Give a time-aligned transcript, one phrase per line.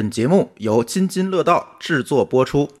[0.00, 2.79] 本节目由津津乐道制作播出。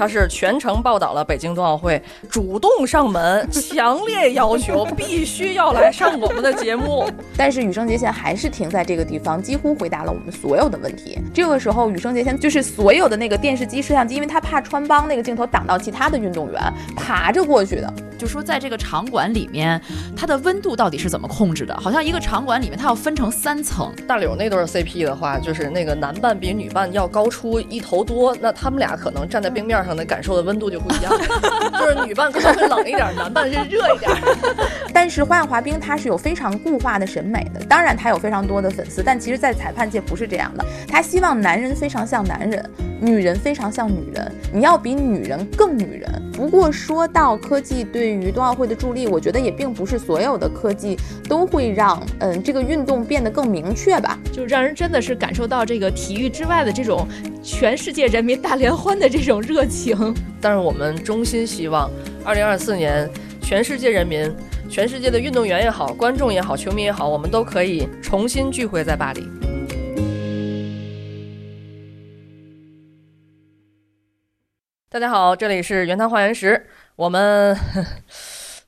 [0.00, 7.06] 他是全程报道了北京冬奥会，主动上门，强烈要求必须要来上我们的节目。
[7.36, 11.18] 但是羽生结弦还是停在这个地方，几乎回答了我们所有的问题。
[11.34, 16.58] 这个时候，羽生结弦就是所有的那个电视机、摄像机，因为他怕穿帮那个镜头挡到其他的运动员，
[16.96, 17.92] 爬着过去的。
[18.16, 19.80] 就说在这个场馆里面，
[20.14, 21.74] 它的温度到底是怎么控制的？
[21.80, 23.90] 好像一个场馆里面，它要分成三层。
[24.06, 31.12] 大柳那对 CP 的话，就是那个男伴比女伴要高出一头多，那他们俩可能站在冰面上的感受的温度就不一样，
[31.78, 34.10] 就是女伴可能会冷一点，男伴是热一点。
[34.92, 40.66] 但是花样滑冰它是有非常固化的审美的，当然它有非常多的粉丝，但其实，在裁判界不是这样的。
[40.88, 46.10] 他希望男人非常像男人，女人非常像女人，你要比女人更女人。
[46.32, 48.00] 不过说到科技对。
[48.00, 50.96] 对于冬奥会的助力，我觉得也并不是所有的科技
[51.28, 57.06] 都会让嗯这个运动变得更明确吧，就让人真的是感受到这个体育之外的这种
[57.42, 59.79] 全世界人民大联欢的这种热情。
[59.80, 61.90] 行但是我们衷心希望，
[62.22, 63.08] 二零二四年
[63.40, 64.30] 全世界人民、
[64.68, 69.26] 全世界的运动员也好、观众也好、球迷也好，我们都可以重新聚会在巴黎。
[74.90, 76.66] 大家好，这里是原汤化原石。
[76.96, 77.56] 我们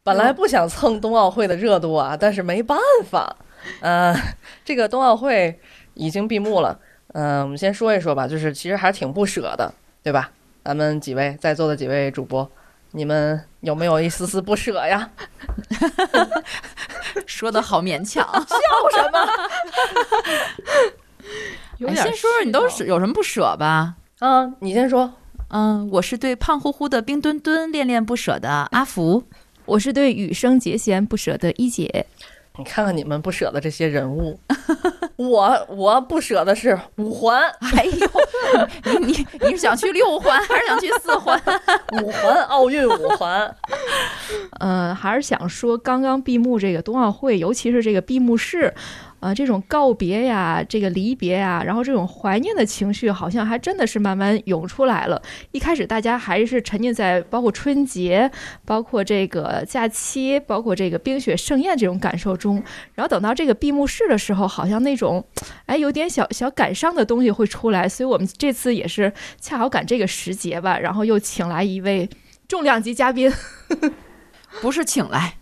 [0.02, 3.36] 本来不想蹭冬奥会的热度啊，但是没办法。
[3.80, 4.16] 呃，
[4.64, 5.60] 这个冬奥会
[5.92, 6.80] 已经闭幕了。
[7.08, 10.32] 嗯，我们先说一说吧，就是其实还是挺不舍的，对吧？
[10.64, 12.50] 咱们几位在座的几位主播，
[12.92, 15.10] 你们有没有一丝丝不舍呀？
[17.26, 18.56] 说的好勉强， 笑
[18.94, 19.28] 什么？
[21.78, 23.94] 有点先说说你都是有什么不舍吧？
[24.20, 25.12] 嗯，你先说。
[25.48, 29.22] 嗯，我是对胖乎乎的冰墩墩恋恋不舍的阿福，
[29.66, 32.06] 我是对羽生结弦不舍的一姐。
[32.58, 34.38] 你看看你们不舍得这些人物，
[35.16, 37.50] 我我不舍得是五环。
[37.74, 41.40] 哎呦，你你你是想去六环 还是想去四环？
[42.02, 43.56] 五环奥运五环。
[44.60, 48.74] 呃，还是想说刚刚闭幕这个冬奥会，尤其是这个闭幕式。
[49.22, 55.22] 啊，这种告别呀，这个离别呀，然后这种怀念的情绪，好像还真的是慢慢涌出来了。
[55.52, 58.28] 一开始大家还是沉浸在包括春节、
[58.64, 62.60] 包括这个假期、包括这个冰雪盛宴这种感受中，
[62.96, 65.24] 然后等到这个闭幕式的时候，好像那种，
[65.66, 67.88] 哎，有点小小感伤的东西会出来。
[67.88, 72.10] 所以我们这次也是恰好赶这个时节吧，然后又请来一位
[72.48, 73.32] 重量级嘉宾，
[74.60, 75.34] 不是请来。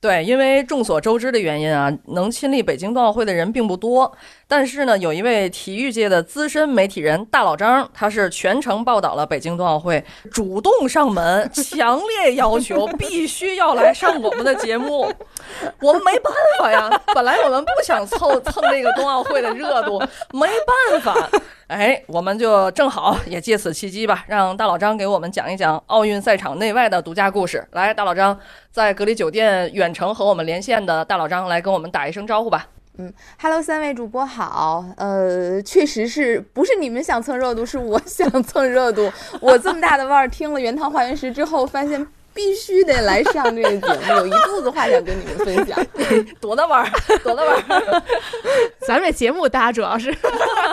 [0.00, 4.16] 对，因为众所周知的原因啊，能亲历北京冬奥会的人并不多。
[4.50, 15.12] 但是呢，有一位体育界的资深媒体人大老张，他是全程报道了北京冬奥会，主动上门，强烈要求必须要来上我们的节目。
[15.82, 19.98] 我们没办法呀，本来我们不想蹭蹭这个冬奥会的热度，
[20.32, 20.48] 没
[20.90, 21.28] 办法。
[21.66, 27.62] 哎，我们就正好也借此契机吧，让大老张给我们讲一讲奥运赛场内外的独家故事。
[27.72, 28.38] 来，大老张
[28.72, 32.66] 在隔离酒店远程和我们连线的大老张，来跟我们打一声招呼吧。
[32.98, 34.84] 嗯，Hello，三位主播好。
[34.96, 39.10] 呃，确实是不是你们想蹭热度，是我想蹭热度。
[39.40, 42.06] 我这么大的腕儿，听了原汤化原石之后，发现。
[42.34, 45.76] 必须得来上这个节目，有一肚子话想跟你们分享。
[46.40, 47.18] 多大腕儿？
[47.18, 48.02] 多大腕儿？
[48.86, 50.16] 咱这节目大，主要是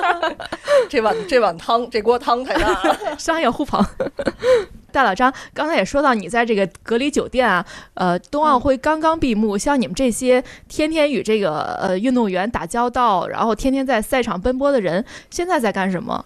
[0.87, 2.95] 这碗这碗汤，这锅汤太大了。
[3.17, 3.83] 商业互捧。
[4.95, 16.23] 大老张，刚才也说到你在这个隔离酒店啊，呃，冬奥会刚刚闭幕，像你们这些天天与这个呃运动员打交道，然后天天在赛场奔波的人，现在在干什么？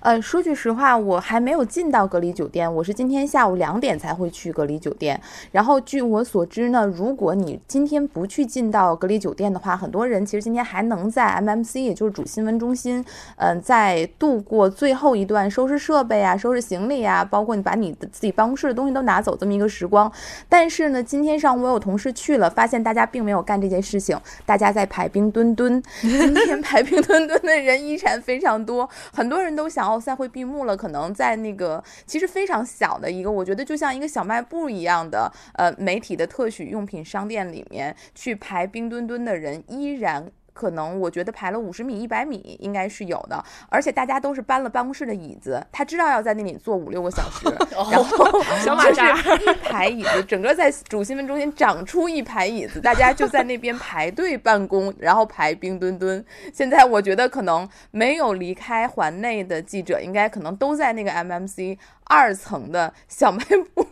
[0.00, 5.20] 呃，说句实话，我还没有进到隔离酒店，我是今天下午两点才会去隔离酒店。
[5.50, 13.04] 然后据我所知呢，如果你今天不去进到隔离酒店的话，很多人其实今天还能在 MMC，也就是主新闻中心，
[13.36, 20.10] 嗯，在度过最后一段收拾设备啊、收拾行李啊，包括你把你的自己办公室的东西都拿走这么一个时光。
[20.48, 25.82] 但是呢，今天上午我有同事去了，发现大家并没有干这件事情，大家在排冰墩墩。
[26.00, 29.64] 今天排冰墩墩的人依然非常多，很多人都。
[29.74, 40.30] 想奥赛会闭幕了，可能在那个其实非常小的一个，我觉得就像一个小卖部一样的，呃，媒体的特许用品商店里面去排冰墩墩的人依然。
[40.54, 56.24] 可能我觉得排了五十米、一百米应该是有的，而且大家都是搬了办公室的椅子，他知道要在那里坐五六个小时，然后小马扎一排椅子，整个在主新闻中心长出一排椅子，大家就在那边排队办公，然后排冰墩墩。
[56.52, 63.84] 现在我觉得可能没有离开环内的记者，应该可能都在那个 MMC 二层的小卖部。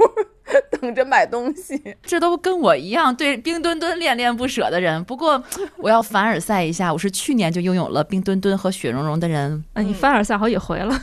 [0.81, 1.81] 等着买东西。
[2.02, 5.02] 这都跟我一样对冰墩墩恋恋不舍的人。
[5.04, 5.43] 不过
[5.76, 9.64] 我要凡尔赛一下，我是去年就拥有了冰墩墩和雪融融的人。
[9.75, 10.94] 嗯，你凡尔赛好几回了。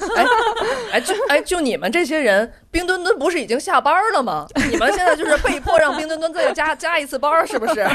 [0.92, 4.46] 哎，就哎，就你们这些人，冰墩墩不是已经下班了吗？
[4.70, 7.88] 你们现在就是被迫让冰墩墩再加 加一次班，是不是？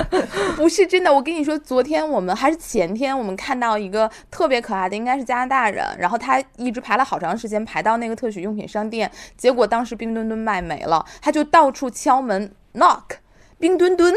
[0.56, 13.21] 不是真的，我跟你说，昨天我们还是前天，我们看到一个特别可爱的，应该是加拿大人，然后他一直排了好长时间，排到那个特许用品商店，结果当时冰墩墩卖没了，他就到处敲门 knock。
[13.62, 14.12] 冰墩墩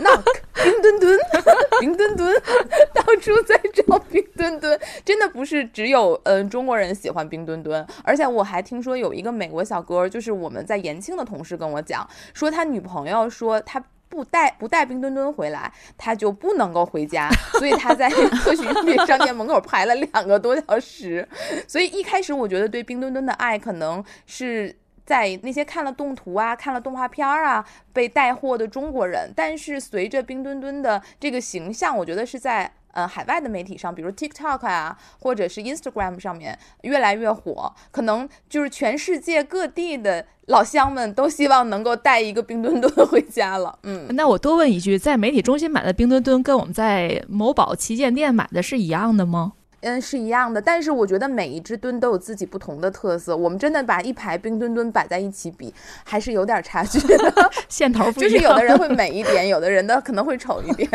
[0.00, 1.16] ，knock，冰墩墩，
[1.78, 2.42] 冰墩墩，
[2.92, 12.04] 到处在找冰墩墩，真的不是只有嗯、呃、中国人喜欢冰墩墩，而且我还听说有一个美国小哥，就是我们在延庆的同事跟我讲，
[12.34, 13.80] 说他女朋友说他。
[14.10, 21.28] 不带不带冰墩墩回来，他就不能够回家，所以他在特许用品商店门口排了两个多小时。
[21.68, 24.79] 所以一开始我觉得对冰墩墩的爱可能是。
[25.04, 43.78] 在那些看了动图啊、看了动画片儿啊被带货的中国人，但是随着冰墩墩的这个形象，我觉得是在呃海外的媒体上，比如 TikTok 啊，或者是 Instagram 上面越来越火，可能就是全世界各地的老乡们都希望能够带一个冰墩墩回家了。
[43.84, 49.52] 嗯，那我多问一句，在媒体中心买的冰墩墩跟我们在某宝旗舰店买的是一样的吗？
[49.82, 53.34] 嗯，是一样的，但是我觉得每一只墩都有自己不同的特色。
[53.34, 55.72] 我们真的把一排冰墩墩摆在一起比，
[56.04, 57.50] 还是有点差距的。
[57.68, 58.38] 线头 不一就是。
[58.44, 60.88] 有的人会美一点，有的人的可能会丑一点。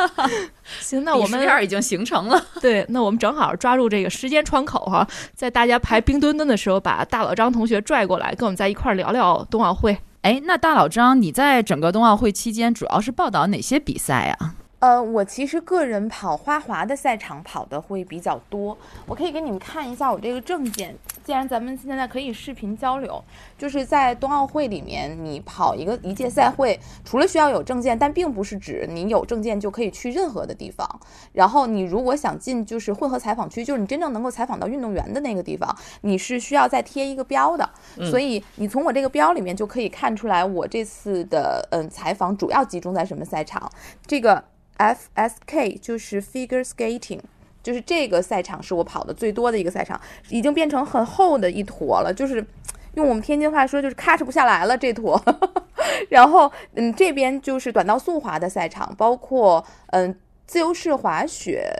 [0.80, 2.42] 行，那我鄙视们链已经形成了。
[2.60, 9.98] 对，那我们正好抓住这个时间窗口哈，在大家排冰墩墩的时候，把大老张同学拽过来，跟我们在一块儿聊聊冬奥会。
[10.22, 14.54] 哎，那大老张，你在整个冬奥会期间主要是报道哪些比赛啊？
[14.84, 18.76] 呃，我其实个人跑花滑的赛场跑的会比较多，
[19.06, 20.94] 我可以给你们看一下我这个证件。
[21.24, 23.24] 既然咱们现在可以视频交流，
[23.56, 30.86] 就是在冬奥会里面，你跑一个一届赛会，除了需要有证件，但并不是指你有证件就可以去任何的地方。
[31.32, 37.66] 然后你如果想进就是混合采访区，就是你真正能够采访到运动员的那个地方，你是需要再贴一个标的。
[38.10, 43.72] 所以你从我这个标里面就可以看出来，我这次的嗯采访主要集中在什么赛场。
[44.06, 44.44] 这个
[44.78, 47.20] FSK 就是 Figure Skating。
[47.62, 49.98] 就是这个赛场是我跑的最多的一个赛场，
[50.28, 52.46] 已经变成很厚的一坨了，就是
[52.94, 55.18] 用我们天津话说就是咔哧不下来了这坨。
[56.10, 60.14] 然后嗯，这边就是短道速滑的赛场，包括嗯
[60.46, 61.70] 自由式滑雪。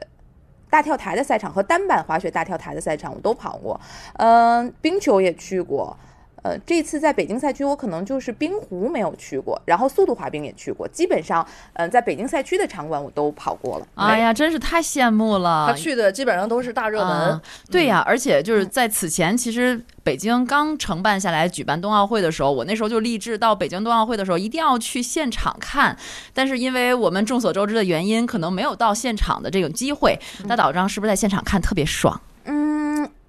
[0.71, 3.81] 大跳台的赛场和单板滑雪大跳台的赛场我都跑过，
[4.15, 5.97] 嗯，冰球也去过，
[6.45, 13.87] 呃，这次在北京赛区我可能就是冰壶没有去过，然后速度滑冰也去过，基本上，嗯、在北京赛区的场馆我都跑过了。
[13.95, 15.67] 哎呀，真是太羡慕了。
[15.67, 25.97] 他去的基本上都是大热门啊，对呀，而且就是在此前，其实北京刚承办下来举办冬奥会的时候，我那时候就立志到北京冬奥会的时候一定要去现场看。
[26.35, 30.19] 但是因为我们众所周知的原因，可能没有到现场的这种机会。
[30.45, 32.21] 那岛张是不是在现场看特别爽？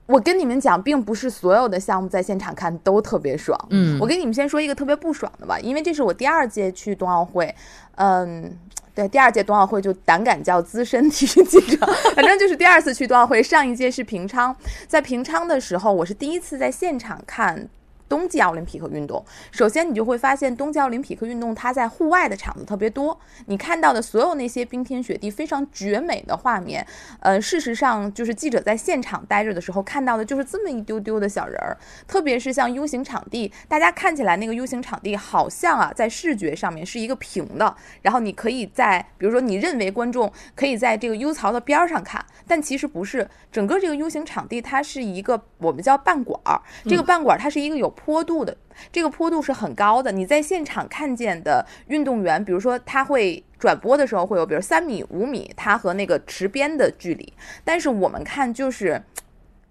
[0.07, 3.60] 嗯，我跟你们讲，并不是所有的项目在现场看都特别爽。
[3.69, 7.54] 嗯我跟你们先说一个特别不爽的吧，因为这是我第二届去冬奥会，
[7.96, 8.57] 嗯。
[8.94, 11.86] 对，第二届冬奥会就胆敢叫资深体育记者，
[12.16, 13.44] 反正就是第二次去冬奥会。
[13.44, 14.56] 上一届是平昌，
[14.88, 17.68] 在平昌的时候，我是第一次在现场看
[18.07, 19.24] 冬季奥林匹克运动。
[19.52, 26.86] 首先，你就会发现冬季奥林匹克运动它在户外的场子特别多，你看到的所有那些冰天雪地非常绝美的画面，
[27.20, 31.77] 呃，事实上就是记者在现场待着的时候看到的就是这么一丢丢的小人儿。
[32.08, 48.56] 特别是像 U 型场地，大家看起来那个 U 型场地好像啊，在视觉上面是一个平的，然后你可以在，比如说你认为观众可以在这个 U 槽的边儿上看，但其实不是，整个这个 U 型场地它是一个我们叫半管儿，这个半管儿它是一个有坡度的。
[48.92, 57.34] 这个坡度是很高的，你在现场看见的运动员，比如说他会转播的时候会有，比如三米、五米，他和那个池边的距离，
[57.64, 59.02] 但是我们看就是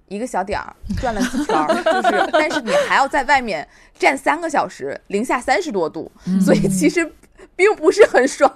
[0.08, 6.10] 一个小点儿转了几圈儿， 就是，但是你还要在外面站三个小时，零下三十多度，
[6.42, 7.12] 所以其实
[7.54, 8.50] 并不是很爽。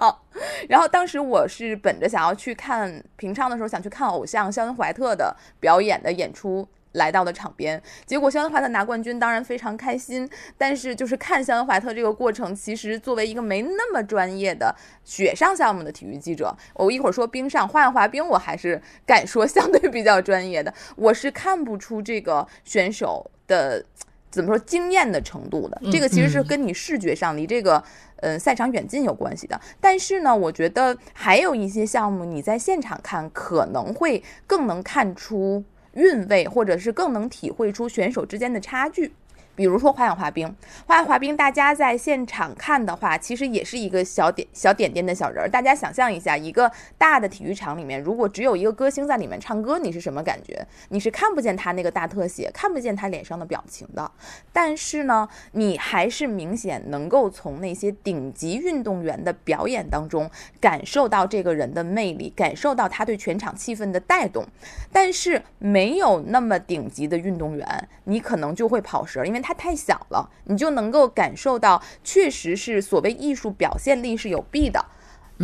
[0.67, 6.67] 然后当时我是本着想要去看平昌的时候，想去看偶像肖恩怀特的表演的演出。
[6.93, 10.29] 来到了场边，结果肖恩怀特拿冠军，当然非常开心。
[10.57, 23.85] 但是就是看肖恩怀特这个过程，其实作为一个没那么专业的雪上项目的体育记者，我一会儿说冰上花样滑冰，我还是敢说相对比较专业的，我是看不出这个选手的
[24.31, 25.81] 怎么说经验的程度的。
[25.91, 27.83] 这个其实是跟你视觉上离这个。
[28.21, 35.63] 呃，赛场远近有关系的，但是呢，我觉得还有一些项目你在现场看可能会更能看出
[35.99, 39.11] 韵味，或者是更能体会出选手之间的差距。
[39.59, 40.55] 比如说花样滑冰，
[40.87, 45.49] 花样滑冰大家在现场看的话，其实也是一个小点小点点的小人儿。
[45.49, 50.65] 大家想象一下，一个大的体育场里面，如果只有一个歌星在里面唱歌，你是什么感觉？
[50.87, 54.09] 你是看不见他那个大特写，看不见他脸上的表情的。
[54.53, 64.45] 但是呢，你还是明显能够从那些顶级运动员的表演当中感受到这个人的魅力，感受到他对全场气氛的带动。
[64.93, 74.83] 但是没有那么顶级的运动员，你可能就会跑神，因为他太小了，你就能够感受到，确实是所谓艺术表现力是有弊的。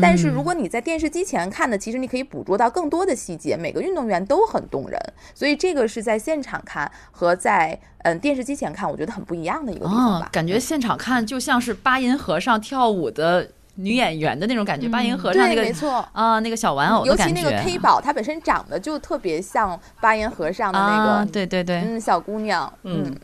[0.01, 4.99] 但是如果你在电视机前看的，其实你可以捕捉到更多的细节，每个运动员都很动人，
[5.33, 16.05] 所以这个是在现场看和在嗯电视机前看，我觉得很不一样的一个地方吧。，哦感觉现场看就像是八音盒上跳舞的女演员的那种感觉，八音盒上那对，个没错。
[16.11, 23.15] 啊那个小玩偶尤其那个 K 宝，她本身长得就特别像八音盒上的那个，啊，对对对，嗯，小姑娘，嗯，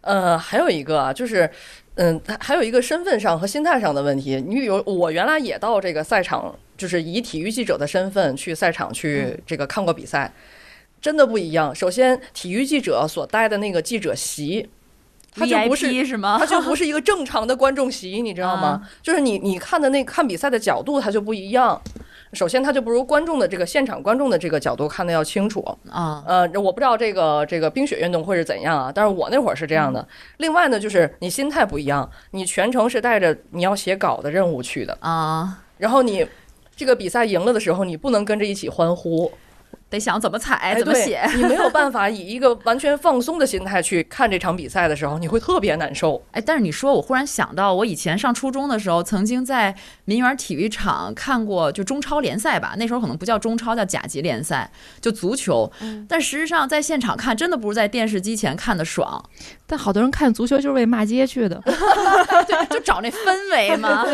[0.00, 1.50] 呃，还有一个啊，就是，
[1.96, 4.42] 嗯，还有一个身份上和心态上的问题。
[4.46, 10.32] 你比如我原来也到这个赛场，就是以体育记者的身份去赛场去这个看过比赛，
[11.00, 11.74] 真的不一样。
[11.74, 14.70] 首先，体育记者所待的那个记者席，
[15.34, 16.46] 他就不是吗它？
[16.46, 18.88] 就不是一个正常的观众席，你知道吗？
[19.02, 21.80] 就是你你看的那看比赛的角度，它就不一样。
[22.32, 25.60] 首先，它就不如观众的这个现场观众的这个角度看的要清楚。
[25.90, 30.06] 啊，呃，我不知道这个这个冰雪运动会是怎样啊，但是我那会儿是这样的。
[30.38, 36.26] 另外呢，就是你心态不一样，你全程是带着你要写稿的任务去的，啊，然后你
[36.76, 39.30] 这个比赛赢了的时候，你不能跟着一起欢呼，
[39.90, 41.22] 得想怎么踩，哎，怎么写。
[41.36, 46.22] 你没有办法以一个完全放松的心态去看这场比赛的时候，你会特别难受。
[46.32, 55.70] 哎，但是你说，我忽然想到，我以前上初中的时候，曾经在民园体育场看过就中超联赛吧，那时候可能不叫中超，叫甲级联赛，就足球。
[56.08, 59.24] 但实际上在现场看，真的不如在电视机前看的爽，
[59.66, 61.62] 但好多人看足球就是为骂街去的。
[62.70, 64.04] 就找那氛围嘛。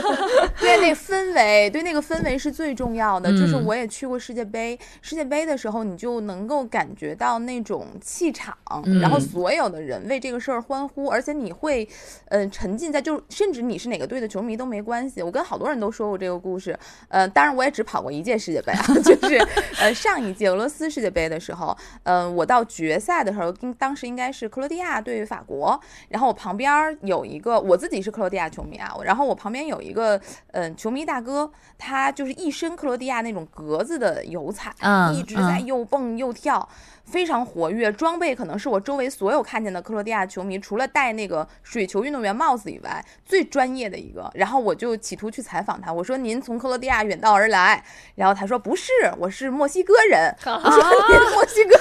[0.61, 3.31] 对那氛围，对那个氛围是最重要的。
[3.31, 11.88] 就是嗯我也去过世界杯，世界杯的时候，你就能够感觉到那种气场，嗯然后所有的人为这个事儿欢呼，而且你会，
[12.26, 15.23] 呃，沉浸在，就甚至你是哪个队的球迷都没关系。
[15.23, 16.78] 我跟好多人都说过这个故事，
[17.09, 19.37] 呃，当然我也只跑过一届世界杯啊， 就是
[19.80, 25.78] 呃上一届俄罗斯世界杯的时候，呃，我到决赛的时候，应当时应该是克罗地亚对法国，
[26.09, 30.16] 然后我旁边有一个，我自己是克罗地亚球迷啊，然后我旁边有一个
[30.52, 36.68] 嗯、呃球迷大哥，他就是一身克罗地亚那种格子的油彩，嗯一直在嗯又蹦又跳。
[37.04, 44.30] 非常活跃，装备可能是我周围所有看见的克罗地亚球迷，除了戴那个水球运动员帽子以外，最专业的一个。
[44.32, 47.84] 然后我就企图去采访他，我说：“您从克罗地亚远道而来？”
[48.16, 50.82] 然后他说：“不是，我是墨西哥人。”我说
[51.12, 51.76] ：“您墨西哥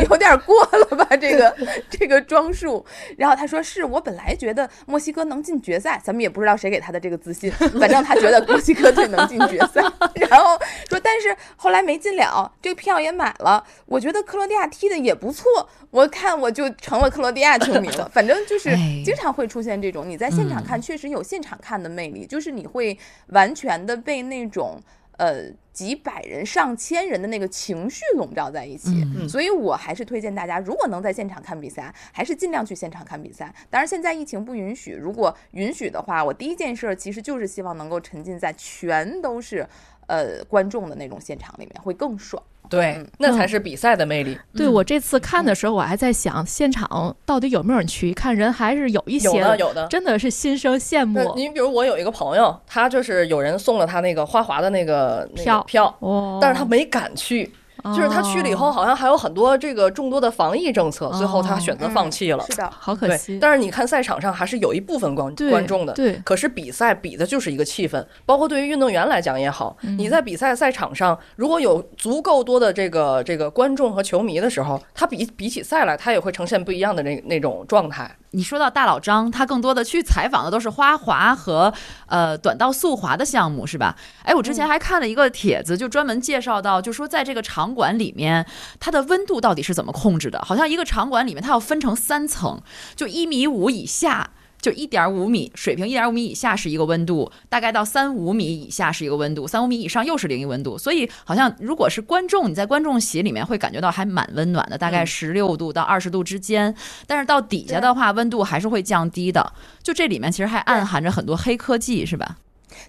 [0.00, 1.06] 人，有点过了吧？
[1.14, 1.54] 这个
[1.90, 2.82] 这个装束。”
[3.18, 9.82] 然后他说：“是我本来觉得墨西哥能进决赛，咱们也不知道谁给他的这个自信，反正他觉得墨西哥队能进决赛。
[10.30, 13.64] 然后说，但是后来没进了，这个票也买了。
[13.86, 18.08] 我觉得克罗地亚踢的也不错，我看我就成了克罗地亚球迷了。
[18.12, 24.80] 反正就是哎经常会出现这种，你在现场看确实有现场看的魅力，就是你会完全的被那种。
[25.18, 33.52] 呃，几百人、上千人的那个情绪笼罩在一起，嗯所以我还是推荐大家，如果能在现场看比赛，还是尽量去现场看比赛。
[33.68, 39.68] 当然，现在疫情不允许，如果允许的话，我第一件事儿其实就是希望能够沉浸在全都是
[40.08, 42.42] 呃观众的那种现场里面，会更爽。
[42.68, 44.38] 对，那才是比赛的魅力。
[44.54, 48.12] 对我这次看的时候，我还在想，现场到底有没有人去？
[48.12, 49.86] 看人还是有一有些的有的。
[49.86, 51.18] 真的是心生羡慕。
[51.18, 57.50] 那你比如我有一个朋友，他就是有人送了他那个花滑的那个那个票票，哦，但是他没敢去，
[57.94, 62.44] 就是他去了以后，好像还有很多这个众多的防疫政策，最后他选择放弃了。
[62.48, 63.38] 是的，好可惜，。
[63.40, 78.10] 但是你看赛场上还是有一部分观观众的，对可是比赛比的就是一个气氛，包括对于运动员来讲也好，嗯你在比赛赛场上如果有足够多的这个这个观众和球迷的时候，他比比起赛来，他也会呈现不一样的那那种状态。
[78.32, 81.72] 你说到大老张，他更多的去采访的都是花滑和
[82.06, 83.96] 呃短道速滑的项目，是吧？
[84.22, 88.46] 哎，我之前还看了一个帖子，就专门介绍到，就说在这个场馆里面，
[88.78, 90.40] 它的温度到底是怎么控制的？
[90.44, 92.60] 好像一个场馆里面它要分成三层，
[92.94, 94.30] 就一米五以下。
[94.60, 100.76] 就一点五米水平，一点五米以下是一个温度，大概到三五米以下是一个温度，三五米以上又是另一个温度。
[100.76, 106.74] 所以好像如果是观众，你在观众席里面会感觉到还蛮温暖的，大概嗯十六度到二十度之间。
[107.06, 109.52] 但是到底下的话，温度还是会降低的。
[109.82, 112.38] 就这里面其实还暗含着很多黑科技，是吧？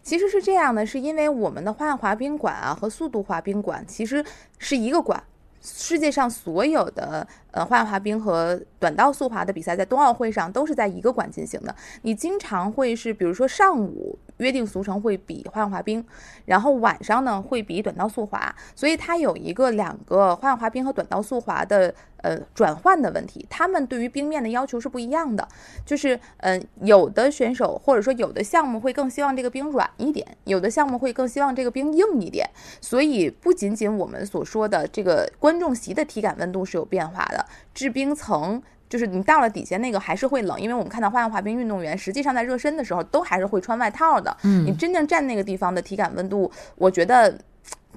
[0.04, 4.24] 其实是这样的，是因为我们的花样滑冰馆啊和速度滑冰馆其实
[4.58, 5.24] 是一个馆。
[5.62, 11.76] 世界上所有的呃花样滑冰和短道速滑的比赛，在冬奥会上都是在一个馆进行的。
[12.04, 16.04] 你经常会是，比如说上午约定俗成会比花样滑冰，
[16.46, 23.46] 然后晚上呢会比短道速滑，所以它有一个两个花样滑冰和短道速滑的呃转换的问题。
[23.50, 25.48] 他们对于冰面的要求是不一样的，
[25.86, 32.50] 就是嗯、有的选手或者说有的项目会更希望这个冰软一点，有的项目会更希望这个冰硬一点。
[32.82, 38.62] 所以不仅仅我们所说的这个观众席的体感温度是有变化的，制冰层。
[38.90, 44.36] 就是你到了底下那个还是会冷，因为我们看到花样滑冰运动员实际上在热身的时候都还是会穿外套的。
[44.44, 47.40] 嗯你真正站那个地方的体感温度，我觉得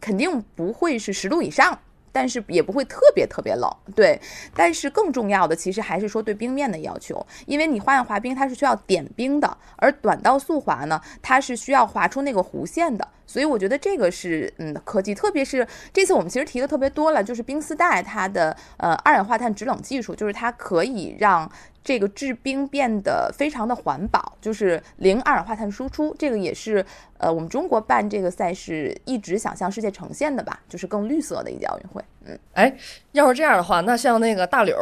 [0.00, 1.76] 肯定不会是十度以上，
[2.12, 3.68] 但是也不会特别特别冷。
[3.96, 4.20] 对，
[4.54, 13.08] 但是更重要的其实还是说对冰面的要求，因为你花样滑冰它是需要点冰的，而短道速滑呢，它是需要滑出那个弧线的。
[13.24, 21.50] 所以我觉得这个是嗯科技，特别是这次我们其实提的特别多了，就是冰丝带它的呃二氧化碳制冷技术，就是它可以让
[21.84, 26.14] 这个制冰变得非常的环保，就是零二氧化碳输出。
[26.18, 26.84] 这个也是
[27.18, 32.02] 呃我们中国办这个赛事一直想向世界呈现的吧，就是更绿色的一届奥运会。
[32.26, 32.72] 嗯，哎，
[33.12, 34.76] 要是这样的话，那像那个大柳，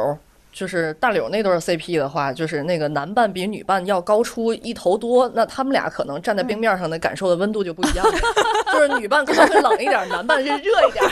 [0.52, 8.18] 就是大柳那对 CP 的话，就是那个男伴比女伴要高出一头多，那他们俩可能站在冰面上的感受的温度就不一样了，
[8.72, 11.04] 就是女伴可能会冷一点，男伴是热一点。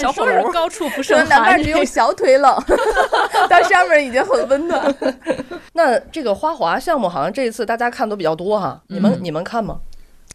[0.00, 2.62] 小火炉高处不胜寒男寒伴只有 小腿冷，
[3.48, 4.94] 到上面已经很温暖。
[5.74, 9.80] 那这个花滑项目好像这一次大家看都比较多哈，你们、嗯你们看吗？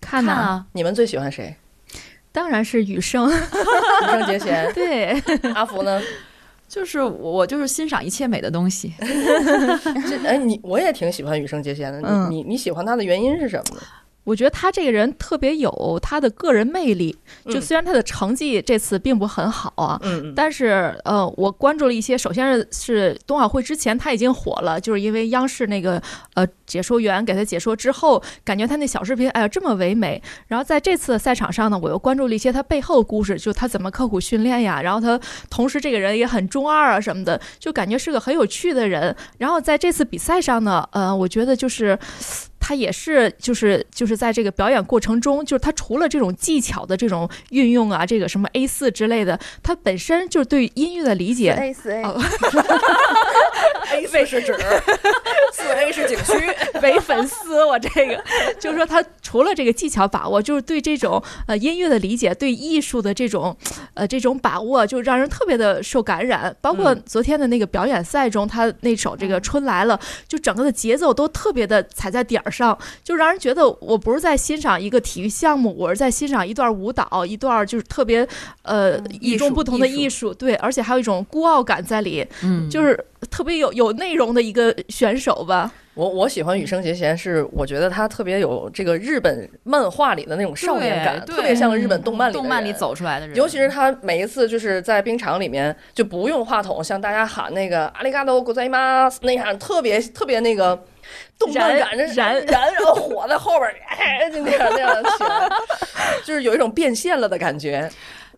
[0.01, 1.55] 看呢，啊，你们最喜欢谁？
[2.31, 3.29] 当然是羽生。
[3.29, 5.21] 羽生结弦，对，
[5.53, 6.01] 阿福呢？
[6.67, 8.93] 就是我我就是欣赏一切美的东西。
[8.99, 11.99] 这哎，你我也挺喜欢羽生结弦的。
[12.03, 13.81] 嗯你你你喜欢他的原因是什么呢？
[14.29, 17.17] 我觉得他这个人特别有他的个人魅力。
[17.45, 26.01] 就嗯虽然他的成绩这次并不很好啊，嗯嗯，但是呃，我关注了一些，首先是是冬奥会之前他已经火了，就是因为央视那个
[26.35, 30.21] 呃解说员给他解说之后，感觉他那小视频哎呀这么唯美。
[30.47, 35.19] 然后在这次的赛场上呢，我又关注了一些他背后的故事，就他怎么刻苦训练呀，然后他
[35.49, 39.15] 同时这个人也很中二啊什么的，就感觉是个很有趣的人。
[39.37, 41.97] 然后在这次比赛上呢，呃，我觉得就是。
[42.59, 52.21] 他也是，就是就是在这个表演过程中，就是他除了这种技巧的这种运用啊，这个什么 A 四之类的，他本身就是对音乐的理解，A 四 A，哦
[53.91, 54.53] A 四是指，
[55.51, 56.33] 四 A 是景区。
[56.81, 58.23] 伪粉丝，我这个
[58.59, 63.55] 就是说，他除了这个技巧把握，就是对这种呃音乐的理解，对艺术的这种
[63.95, 66.55] 呃这种把握，就让人特别的受感染。
[66.61, 78.26] 包括嗯昨天的那个表演赛中，他那首这个《春来了》，就整个的节奏都特别的踩在点儿上，就让人觉得我不是在欣赏一个体育项目，我是在欣赏一段舞蹈，一段就是特别
[78.62, 82.98] 呃与艺术众不同的艺术艺术，对，而且还有一种孤傲感在里，嗯，就是
[83.30, 85.70] 特别有有内容的一个选手吧。
[85.94, 92.76] 我我喜欢羽生结弦，是我觉得他特别有这个日本漫画里的那种少年感，对特别像日本动漫里的动漫里人。
[92.76, 100.76] 走出来的人，尤其是他每一次就是在冰场里面就不用话筒向大家喊那个阿里嘎多ございます那样特别特别那个
[101.37, 105.49] 动漫感，燃燃燃，然后火在后边儿，哎，就那样那样起来，
[106.25, 107.89] 就是有一种变现了的感觉。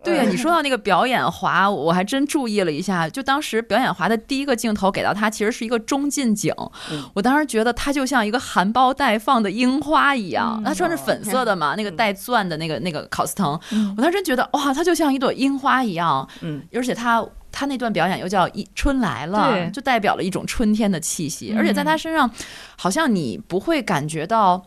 [0.03, 3.07] 对呀，嗯你说到那个表演滑，我还真注意了一下。
[3.07, 6.51] 就当时表演滑的第一个镜头给到他，其实是一个中近景。
[6.91, 16.27] 嗯我当时觉得他就像一个含苞待放的樱花一样，嗯他穿着粉色的嘛，那个带钻的那个那个考斯滕，嗯我当时真觉得哇，他就像一朵樱花一样。
[16.41, 17.23] 嗯，而且他
[17.61, 21.51] 他那段表演又叫一春来了，就代表了一种春天的气息。
[21.53, 22.27] 嗯而且在他身上，
[22.75, 24.65] 好像你不会感觉到。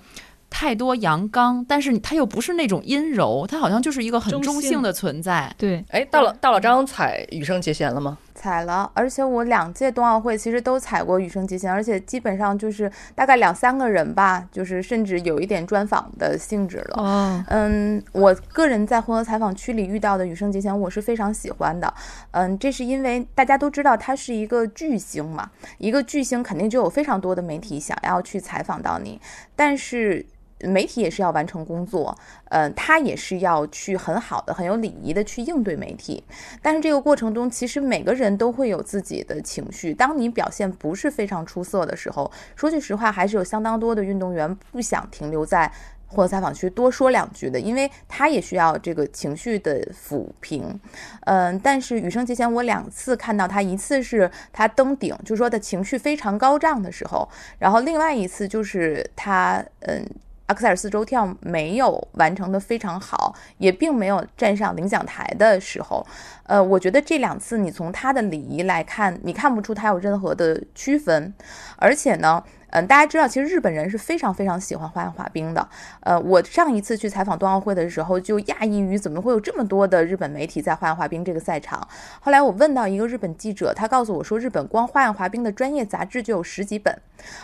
[0.57, 5.53] 太多阳刚，但是他又不是那种阴柔，他好像就是一个很中性的存在。
[5.59, 8.17] 对，哎，到了到了张彩羽生结弦了吗？
[8.45, 17.03] 踩了，而且我两届冬奥会其实都踩过羽生结弦，而且基本上就是大概两三个人吧，就是甚至有一点专访的性质了。
[17.03, 21.95] 哦，嗯，我个人在混合采访区里遇到的羽生结弦，我是非常喜欢的。
[22.33, 29.19] 嗯，这是因为大家都知道他是一个巨星嘛，一个巨星肯定就有非常多的媒体想要去采访到你，
[29.57, 30.27] 但是。
[30.67, 32.17] 媒体也是要完成工作，
[32.51, 36.23] 嗯、他也是要去很好的、很有礼仪的去应对媒体。
[36.63, 39.93] 但是这个过程中，其实每个人都会有自己的情绪。
[39.95, 45.71] 当你表现不是非常出色的时候，说句实话，还是有相当多的运动员不想停留在
[46.07, 50.79] 混合采访区多说两句的，因为他也需要这个情绪的抚平。
[51.23, 60.07] 嗯，但是羽生结弦，我两次看到他，一次是他登顶，就是说他情绪非常高涨的时候，然后另外一次就是他嗯。
[60.47, 66.07] 阿克塞尔四周跳没有完成的非常好，也并没有站上领奖台的时候，
[66.45, 71.33] 呃，我觉得这两次你从他的礼仪来看，你看不出他有任何的区分，
[71.77, 72.43] 而且呢。
[72.75, 75.69] 嗯，大家知道，其实日本人是非常非常喜欢花样滑冰的。
[76.01, 81.87] 呃，我上一次去采访冬奥会的时候，就讶异于怎么会有这么多的日本媒体在花样滑冰这个赛场。
[82.19, 86.93] 后来我问到一个日本记者，他告诉我说，日本光花样滑冰的专业杂志就有十几本。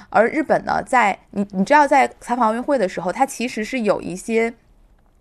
[0.09, 4.53] 而日本呢，在你你知道，在采访奥运会的时候，它其实是有一些，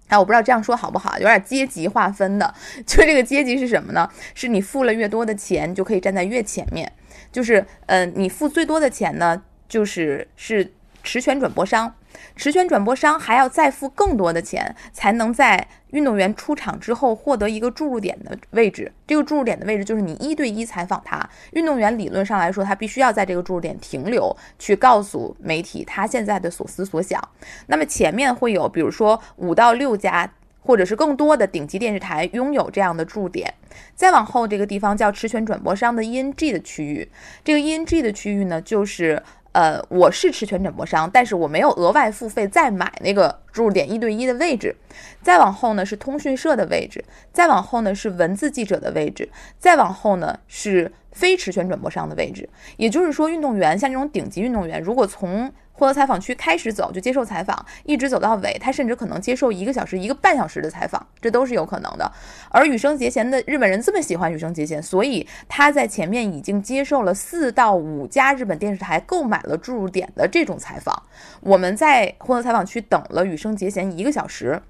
[0.08, 2.52] 哎，我不知道这样说好不好，有点阶级划分的。
[2.84, 4.10] 就这个阶级是什么呢？
[4.34, 6.92] 是你付了越多的钱，就可以站在越前面。
[7.32, 9.40] 就是，嗯，你付最多的钱呢？
[9.70, 11.96] 就是是持权转播商，
[12.36, 18.92] 持权转播商还要再付更多的钱，才能在运动员出场之后获得一个注入点的位置。
[19.08, 27.26] 这个注入点的位置就是你一对一采访他，运动员理论上来说，他必须要在这个注入点停留，去告诉媒体他现在的所思所想。
[27.68, 30.30] 那么前面会有，比如说五到六家
[30.60, 33.52] 或者是更多的顶级电视台拥有这样的驻点。
[33.96, 37.10] 再往后这个地方叫持权转播商的 ENG 的区域，
[37.44, 39.24] 这个 ENG 的区域呢，就是。
[39.52, 44.76] 呃，我是持权转播商，但是我没有额外付费再买那个注入点一对一的位置。
[45.22, 52.48] 再往后呢是通讯社的位置，再往后呢是文字记者的位置，再往后呢是非持权转播商的位置。
[52.78, 62.10] 也就是说，运动员像这种顶级运动员，如果从获得采访区开始走就接受采访，一直走到尾，他甚至可能接受一个小时、一个半小时的采访，这都是有可能的。
[62.50, 71.04] 而羽生结弦的日本人这么喜欢羽生结弦，所以他在前面已经接受了四到五家日本电视台购买了注入点的这种采访。
[71.42, 74.62] 我们在获得采访区等了羽生结弦一个小时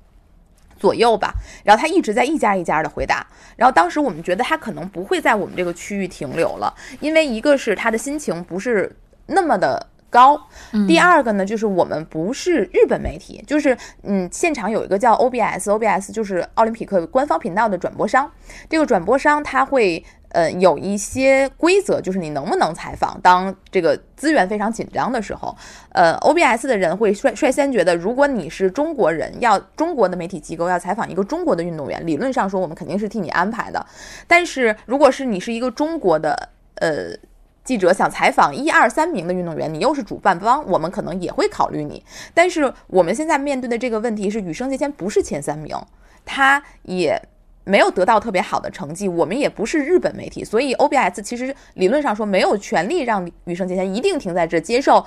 [0.80, 3.28] 左右吧，然后他一直在一家一家的回答。
[3.56, 8.96] 然后当时我们觉得他可能不会在我们这个区域停留了，因为一个是他的心情不是
[9.28, 9.88] 那么的。
[10.12, 10.42] 高，
[10.88, 18.32] 第二个呢，就是我们不是日本媒体，就是嗯，现场有一个叫 OBS，OBS 就是奥林匹克官方频道的转播商，
[18.68, 25.56] 这个转播商他会呃有一些规则，就是你能不能采访，当这个资源非常紧张的时候，
[25.92, 33.86] 呃，OBS 的人会率率先觉得，如果你是中国人，要中国的媒体机构要采访一个中国的运动员，理论上说我们肯定是替你安排的，
[34.28, 37.18] 但是如果是你是一个中国的呃。
[37.62, 42.04] 记者想采访一二三名的运动员，你又是主办方，我们可能也会考虑你。
[42.34, 45.78] 但是我们现在面对的这个问题是，羽生结弦不是前三名，
[46.26, 47.22] 他也
[47.70, 55.06] 没有得到特别好的成绩，我们也不是日本媒体，所以 OBS 其实理论上说没有权利让羽生结弦一定停在这接受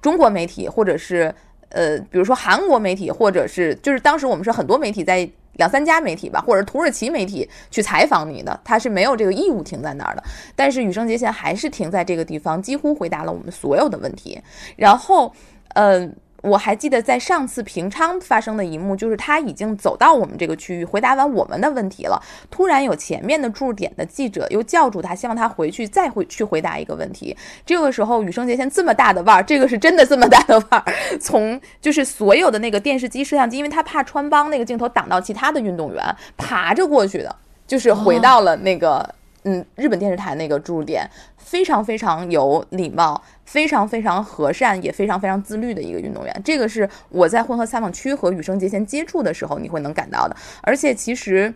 [0.00, 1.34] 中国媒体或者是
[1.70, 5.28] 呃，比如说韩国媒体，或者是就是当时我们是很多媒体在。
[5.56, 10.24] 两三家媒体吧，或者土耳其媒体去采访你的，他是没有这个义务停在那儿的。
[10.56, 14.40] 但是羽生结弦还是停在这个地方，几乎回答了我们所有的问题。
[14.76, 15.30] 然后，
[15.74, 16.10] 嗯。
[16.42, 22.20] 我还记得在上次平昌发生的一幕，就是他已经走到我们这个区域，回答完我们的问题了。
[22.50, 27.36] 突然有前面的驻点的记者又叫住他，希望他回去再回去回答一个问题。
[27.64, 30.84] 这个时候，羽生结弦这么大的腕儿，这个是真的这么大的腕儿，
[31.20, 36.04] 从就是所有的那个电视机、摄像机，因为他怕穿帮那个镜头挡到其他的运动员，
[36.36, 39.14] 爬着过去的，就是回到了那个。
[39.44, 41.04] 嗯，日本电视台那个驻点
[41.36, 46.42] 非常非常有礼貌，非常非常和善，也非常非常自律的一个运动员。
[46.44, 50.36] 这个是我在混合采访区和羽生结弦接触的时候你会能感到的。
[50.62, 51.52] 而且其实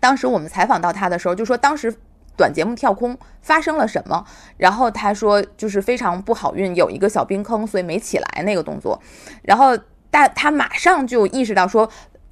[0.00, 1.94] 当时我们采访到他的时候，就说当时
[2.36, 4.22] 短节目跳空发生了什么，
[4.58, 9.00] 然后他说就是非常不好运，有一个小冰坑，所以没起来那个动作。
[9.42, 9.74] 然后
[10.10, 11.88] 大他马上就意识到说，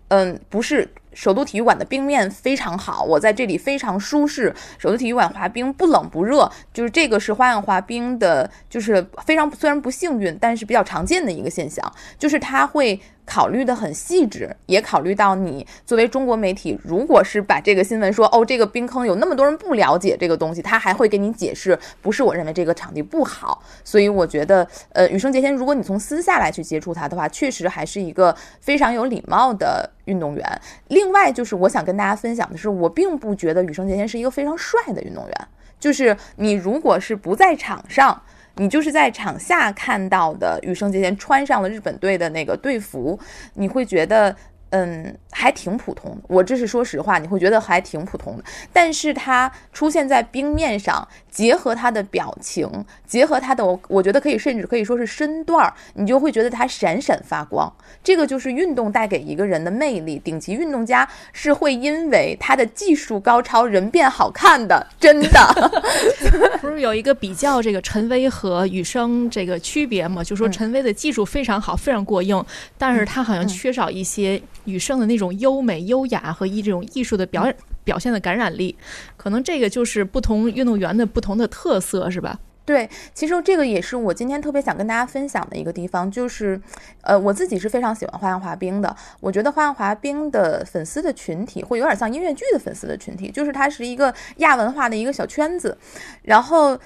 [0.08, 0.86] 嗯，不是。
[1.16, 4.54] 首都体育馆的冰面非常好，我在这里非常舒适。
[4.78, 13.00] 首都体育馆滑冰不冷不热，就是这个是花样滑冰的，就是非常虽然不幸运，但是比较常见的一个现象，就是它会。
[13.26, 23.60] 考虑的很细致，也考虑到你作为中国媒体，如果是把这个新闻说哦，这个冰坑有那么多人不了解这个东西，他还会给你解释，不是我认为这个场地不好。
[23.84, 30.60] 所以我觉得，呃，羽生结弦，如果你从私下来去接触他的话，确实还是一个非常有礼貌的运动员。
[30.88, 35.48] 另外，就是我想跟大家分享的是，我并不觉得羽生结弦是一个非常帅的运动员。
[35.80, 38.22] 就是你如果是不在场上。
[38.56, 43.18] 你就是在场下看到的羽生结弦穿上了日本队的那个队服，
[43.54, 44.34] 你会觉得，
[44.70, 48.44] 嗯，还挺普通的，我这是说实话，你会觉得还挺普通的。
[48.72, 52.68] 但是它出现在冰面上，结合他的表情，
[53.06, 57.72] 结合他的，我觉得可以甚至可以说是身段儿，你就会觉得它闪闪发光。
[58.02, 60.18] 这个就是运动带给一个人的魅力。
[60.18, 65.80] 顶级运动家是会因为他的技术高超，人变好看的，真的。
[66.60, 70.24] 不是有一个比较这个陈薇和羽生这个区别吗？
[70.24, 72.44] 就说嗯陈薇的技术非常好，非常过硬，
[72.76, 77.50] 但是他好像嗯缺少一些羽生的那种优美、优雅和一这种艺术的表
[77.82, 78.76] 表现的感染力。
[79.16, 82.38] 可能这个就是不同运动员的不同的特色，是吧？
[82.64, 86.60] 对，其实这个也是我今天特别想跟大家分享的一个地方，就是，
[87.02, 88.94] 呃，我自己是非常喜欢花样滑冰的。
[89.20, 95.78] 我觉得花样滑冰的粉丝的群体会有点像音乐剧的粉丝的群体，就是它是一个亚文化的一个小圈子，
[96.22, 96.78] 然后。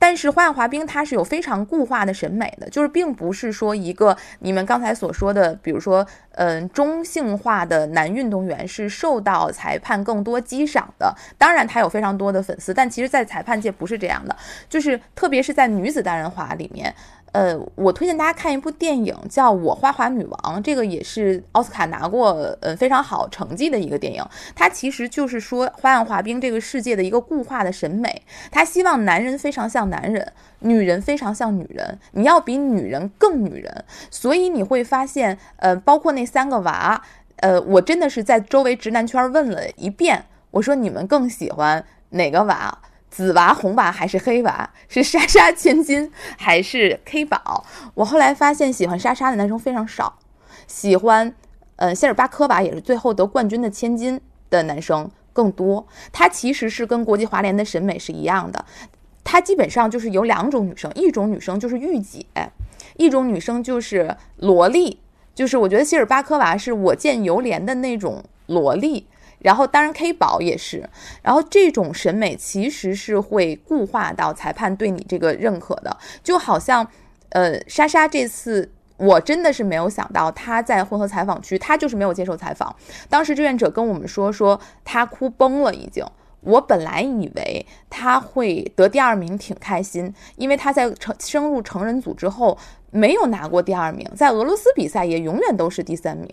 [0.00, 11.14] 但是花样滑冰它是有非常固化的审美的，就是并不是说一个你们刚才所说的，比如说，嗯、中性化的男运动员是受到裁判更多激赏的。
[11.36, 14.34] 当然，他有非常多的粉丝，但其实，在裁判界不是这样的。
[14.70, 16.94] 就是特别是在女子单人滑里面，
[17.32, 24.24] 呃，我推荐大家看一部电影叫《我花滑女王》，这个也是奥斯卡拿过呃非常好成绩的一个电影。
[24.54, 33.84] 它其实就是说花样滑冰这个世界的一个固化的审美，他希望男人非常像男人，女人非常像女人，你要比女人更女人。
[34.10, 37.00] 所以你会发现，呃，包括那三个娃，
[37.36, 42.78] 呃，我真的是在周围直男圈问了一遍，我说你们更喜欢哪个娃？
[43.10, 44.70] 紫娃、红娃还是黑娃？
[44.88, 47.64] 是莎莎千金还是 K 宝？
[47.94, 50.18] 我后来发现，喜欢莎莎的男生非常少，
[50.66, 51.34] 喜欢
[51.76, 55.86] 呃谢尔巴科娃也是最后得冠军的千金的男生更多。
[56.12, 58.64] 他其实是跟国际滑联的审美是一样的，
[59.24, 62.24] 他基本上就是有两种女生，一种女生就是御姐，
[62.96, 65.00] 一种女生就是萝莉。
[65.32, 69.06] 就是我觉得希尔巴科娃是我见犹怜的那种萝莉，
[69.40, 70.88] 然后当然 K 宝也是，
[71.22, 76.86] 然后这种审美其实是会固化到裁判对你这个认可的，就好像
[77.30, 78.72] 呃莎莎这次。
[78.96, 82.76] 我真的是没有想到，她在混合采访区，她就是没有接受采访。
[83.08, 86.04] 当时志愿者跟我们说，说她哭崩了，已经。
[86.42, 92.58] 我本来以为她会得第二名，挺开心，因为她在成升入成人组之后
[92.90, 96.28] 没有拿过第二名，在俄罗斯比赛也永远都是第三名。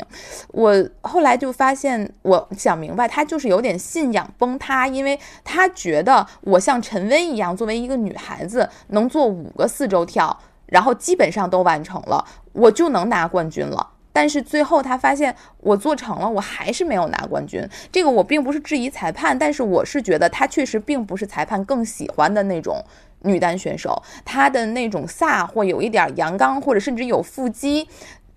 [0.49, 13.91] 我后来就发现，我想明白，她就是有点信仰崩塌，因为她觉得我像陈薇一样，作为一个女孩子，能做五个四周跳，然后基本上都完成了，我就能拿冠军了。
[14.11, 17.61] 但是最后他发现我做成了，我还是没有拿冠军。
[17.91, 22.83] 这个我并不是质疑裁判，但是我是觉得她确实并不是裁判更喜欢的那种
[23.21, 27.87] 女单选手，她的那种飒或有一点阳刚，或者甚至有腹肌。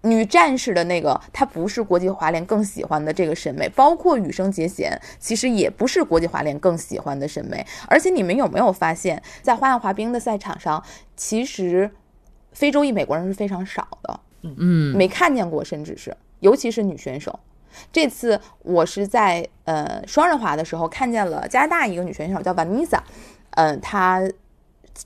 [0.03, 7.67] 女战士的那个，她不是国际滑联更喜欢的这个审美，包括羽生结弦，其实也不是国际滑联更喜欢的审美。
[7.87, 10.83] 而且你们有没有发现，在花样滑冰的赛场上，
[11.17, 11.91] 其实
[12.53, 14.21] 非洲裔美国人是非常少的。
[14.41, 17.39] 嗯，没看见过，甚至是尤其是女选手。
[17.93, 23.01] 这次我是在呃双人滑的时候看见了加拿大一个女选手叫 Vanessa，
[23.51, 24.23] 嗯、她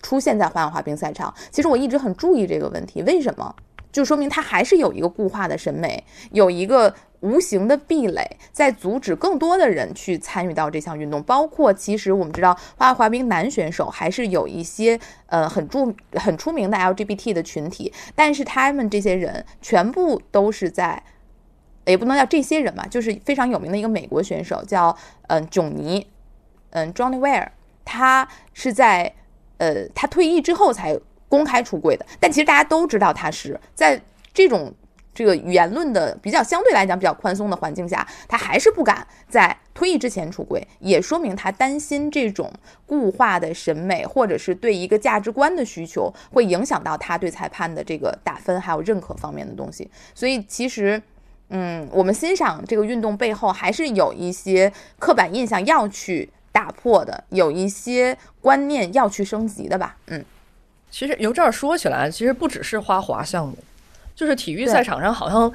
[0.03, 1.33] 出现在花样滑冰赛场。
[1.51, 3.55] 其实我一直很注意这个问题，为什么？
[3.93, 6.03] 就说明他还是有一个固化的审美，
[6.33, 11.23] 有一个无形的壁垒，在阻止更多的人去参与到这项运动。
[11.23, 21.01] 包括其实我们知道，花样滑冰男选手还是有一些呃很著很出名的 LGBT 的群体，但是他们这些人全部都是在，
[21.85, 24.97] 也不能叫这些人吧，就是非常有名的一个美国选手叫
[25.29, 26.05] 嗯囧尼，
[26.71, 27.51] 嗯 Johnny Ware，
[27.85, 29.15] 他是在
[29.59, 34.01] 呃他退役之后才公开出柜的，但其实大家都知道他是在
[34.33, 34.73] 这种
[35.15, 42.53] 这个言论的比较相对来讲比较宽松的环境下，他还是不敢在退役之前出柜，也说明他担心这种
[42.87, 49.91] 固化的审美或者是对一个价值观的需求，会影响到他对裁判的这个打分还有认可方面的东西。
[50.15, 51.03] 所以其实。
[51.51, 59.97] 嗯，我们欣赏这个运动背后还是有一些刻板印象要去打破的，有一些观念要去升级的吧。
[60.07, 60.25] 嗯，
[60.89, 63.59] 其实由这儿说起来，其实不只是花滑项目，
[64.15, 65.53] 就是体育赛场上好像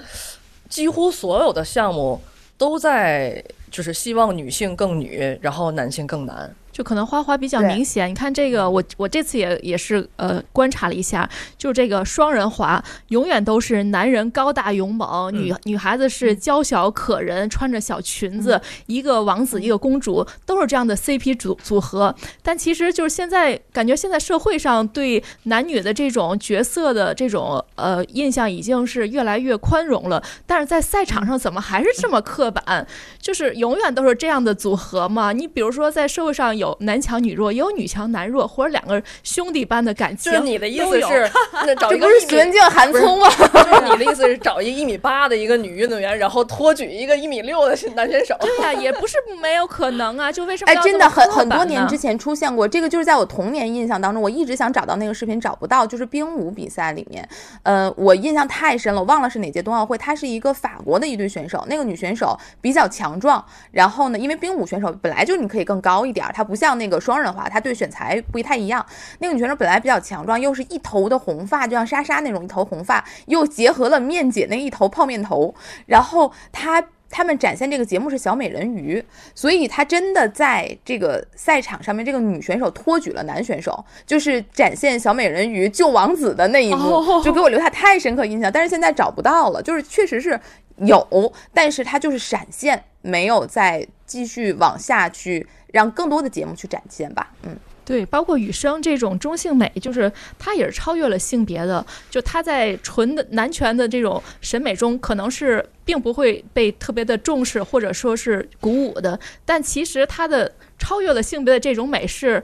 [0.68, 2.22] 几乎所有的项目
[2.58, 6.54] 都在就是希望女性更女，然后男性更男。
[6.80, 8.10] 就可能花滑比较明显。
[8.10, 22.16] 你看这个，我我这次也也是呃观察了一下，就这个双人滑，永远都是男人高大勇猛，女女孩子是娇小可人，穿着小裙子，一个王子一个公主，都是这样的 CP 组组合。
[22.42, 32.88] 但其实就是现在感觉现在社会上对男女的这种角色的这种呃印象已经是越来越宽容了，但是在赛场上怎么还是这么刻板？
[33.22, 35.34] 就是永远都是这样的组合嘛？
[35.34, 40.32] 你比如说在社会上有男强女弱，也有女强男弱，或者两个兄弟般的感情。
[40.32, 41.32] 就是你的意都有思是，
[41.66, 43.28] 那找这不是玄镜韩聪吗？
[43.30, 48.36] 就是你的意思是找一个一米八的一个女运动员，然后托举一个一米六的男选手。
[48.42, 50.32] 对呀、也不是没有可能啊。
[50.32, 55.80] 就为什么哎，真的很很多年之前出现过这个，就是在我童年印象当中，我一直想找到那个视频，找不到。
[55.90, 57.28] 就是冰舞比赛里面，
[57.64, 68.84] 呃，我印象太深了，我忘了是哪届冬奥会，她是一个法国的一对选手，那个女选手比较强壮，然后呢，因为冰舞选手本来就你可以更高一点儿，她不像那个双人滑，她对选材不太一样。
[69.20, 75.54] 那个女选手本来比较强壮，又是一头的红发，就像莎莎那种一头红发，又结合了面姐那一头泡面头，
[75.86, 76.84] 然后她。
[77.12, 88.52] 他们展现这个节目是小美人鱼，所以她真的在这个赛场上面，这个女选手托举了男选手，就是展现小美人鱼救王子的那一幕，哦就给我留下太深刻印象。
[88.52, 90.40] 但是现在找不到了，就是确实是
[90.76, 97.32] 有，但是它就是闪现，没有再继续往下去让更多的节目去展现吧。
[97.44, 97.56] 嗯，
[97.86, 101.86] 对，包括雨生这种中性美，就是它也是超越了性别的。
[102.10, 109.20] 就它在纯的男权的这种审美中，可能是并不会被特别的重视，或者说是鼓舞的。
[109.46, 112.44] 但其实它的超越了性别的这种美是，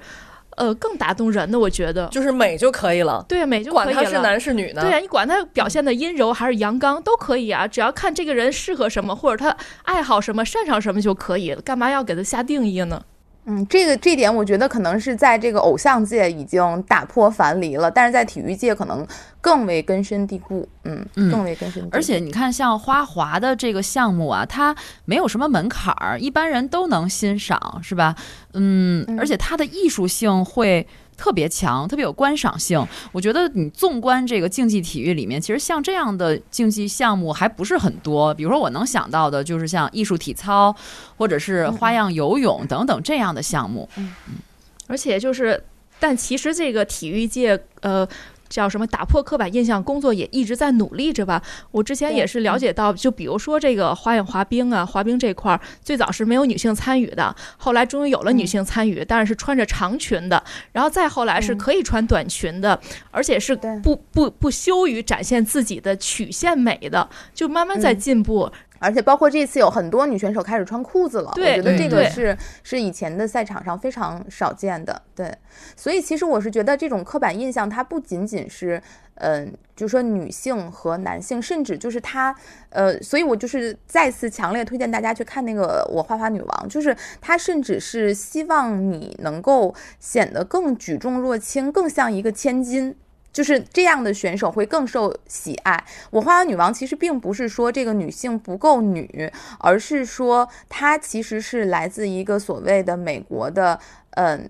[0.58, 1.60] 呃，更打动人的。
[1.60, 3.94] 我觉得，就是美就可以了，对美就可以了。
[3.94, 4.82] 管他是男是女呢。
[4.82, 13.04] 对啊，你管他表现的阴柔还是阳刚都可以啊，只要看这个人适合什么，或者他爱好什么、擅长什么就可以了，干嘛要给他下定义呢？
[13.48, 19.06] 嗯，这个这点我觉得可能是在这个偶像界已经打破樊篱了，但是在体育界可能
[19.40, 20.68] 更为根深蒂固。
[20.84, 21.96] 嗯，嗯更为根深蒂固。
[21.96, 28.16] 而且你看，像花滑的这个项目啊，它没有什么门槛儿，一般人都能欣赏，是吧？
[28.54, 32.86] 嗯，嗯而且它的艺术性会特别强，特别有观赏性。
[33.12, 38.34] 我觉得你纵观这个竞技体育里面，其实像这样的竞技项目还不是很多。
[38.34, 40.76] 比如说，我能想到的就是像艺术体操，
[41.18, 43.88] 或者是花样游泳等等这样的项目。
[43.98, 44.14] 嗯
[44.88, 45.64] 而且就是，
[46.00, 48.08] 但其实这个体育界，呃。
[48.48, 48.88] 叫什么？
[48.88, 51.42] 打破刻板印象工作也一直在努力着吧。
[51.72, 62.80] 我之前也是了解到，就比如说这个花样滑冰啊，滑冰这块儿最早是没有女性参与的，后来终于有了女性参与，但是是穿着长裙的，然后再后来是嗯可以穿短裙的，
[63.10, 68.52] 而且是不不不羞于展现自己的曲线美的，就慢慢在嗯进步。
[68.80, 75.02] 而且包括这次有很多女选手开始穿裤子了，我觉得这个是是以前的赛场上非常少见的。
[75.16, 75.36] 对，
[75.76, 78.82] 所以其实我是觉得这种刻板印象，它不仅仅是。
[79.18, 82.36] 嗯，就说女性和男性，甚至就是它，
[82.68, 92.94] 呃，所以我就是再次强烈推荐大家去看那个《我花花女王》，就是它甚至是希望你能够显得更举重若轻，更像一个千金，
[93.36, 95.84] 就是这样的选手会更受喜爱。
[96.10, 103.78] 我花样女王其实并不是说这个女性不够女，而是说她其实是来自一个所谓的美国的，
[104.12, 104.50] 嗯，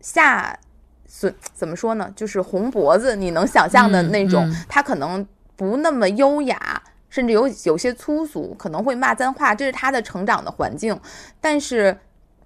[0.00, 0.58] 下。
[1.06, 2.12] 怎怎么说呢？
[2.16, 10.98] 就是红脖子，你能想象的那种，嗯嗯她可能不那么优雅，甚至有有些粗俗，可能会骂脏话，这是她的成长的环境。
[11.40, 11.96] 但是，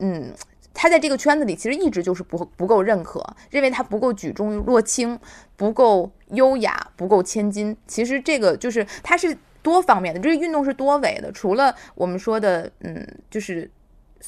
[0.01, 0.35] 嗯，
[0.80, 5.18] 他在这个圈子里其实一直就是不不够认可，认为他不够举重若轻，
[5.56, 7.76] 不够优雅，不够千金。
[7.88, 13.68] 其实这个就是他是多方面的，这个运动是多维的，除了我们说的，嗯，就是。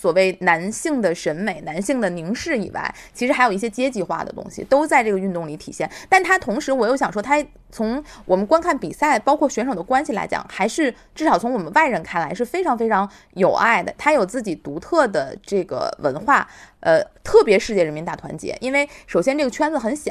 [0.00, 5.90] 所谓男性的审美、男性的凝视以外，其实还有一些阶级化的东西都在这个运动里体现。
[6.08, 13.94] 但它同时，我又想说，它从我们观看比赛，包括选手的关系来讲，还是至少从我们外人看来是非常非常有爱的。
[13.98, 16.48] 它有自己独特的这个文化，
[16.80, 18.56] 呃，特别世界人民大团结。
[18.62, 20.10] 因为首先这个圈子很小，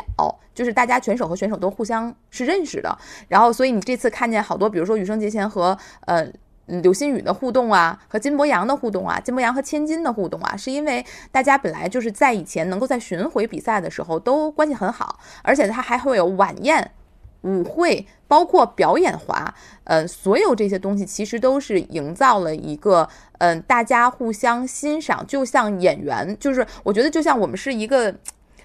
[0.53, 2.95] 就是大家选手和选手都互相是认识的。
[3.27, 5.75] 然后，所以你这次看见好多，比如说羽生结弦和
[6.05, 6.31] 呃。
[6.81, 16.91] 刘星宇的互动啊，和金博洋的互动啊，金博洋和千金的互动啊，是因为大家本来就是在以前能够在巡回比赛的时候都关系很好，而且他还会有晚宴、
[17.41, 19.53] 舞会，包括表演滑，
[19.85, 28.15] 嗯、呃，所有这些东西其实都是营造了一个嗯、大家互相欣赏，就像演员，就是我觉得就像我们是一个。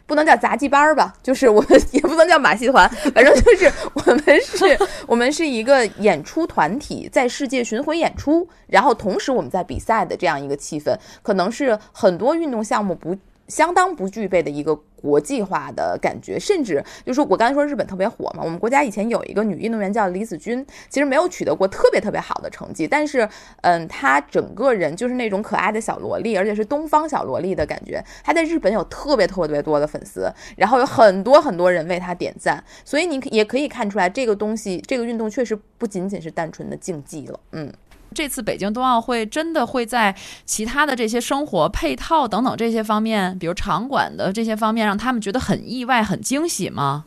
[0.07, 13.17] 不能叫杂技班儿吧，就是我们也不能叫马戏团， 反正就是我们是，我们是一个演出团体，在世界巡回演出，然后同时我们在比赛的这样一个气氛，可能是很多运动项目不
[13.49, 23.29] 相当不具备的一个国际化的感觉，甚至就是说我刚才说日本特别火嘛，我们国家以前有一个女运动员叫李子君，其实没有取得过特别特别好的成绩，但是
[23.61, 28.03] 嗯，她整个人就是那种可爱的小萝莉，而且是东方小萝莉的感觉。
[28.23, 37.71] 她在日本有特别特别多的粉丝，然后有很多很多人为她点赞，所以你也可以看出来，这个东西这个运动确实不仅仅是单纯的竞技了，嗯。
[38.15, 40.15] 这次北京冬奥会真的会在
[40.47, 47.05] 其他的这些生活配套等等这些方面，比如场馆的这些方面，让他们觉得很意外、很惊喜吗？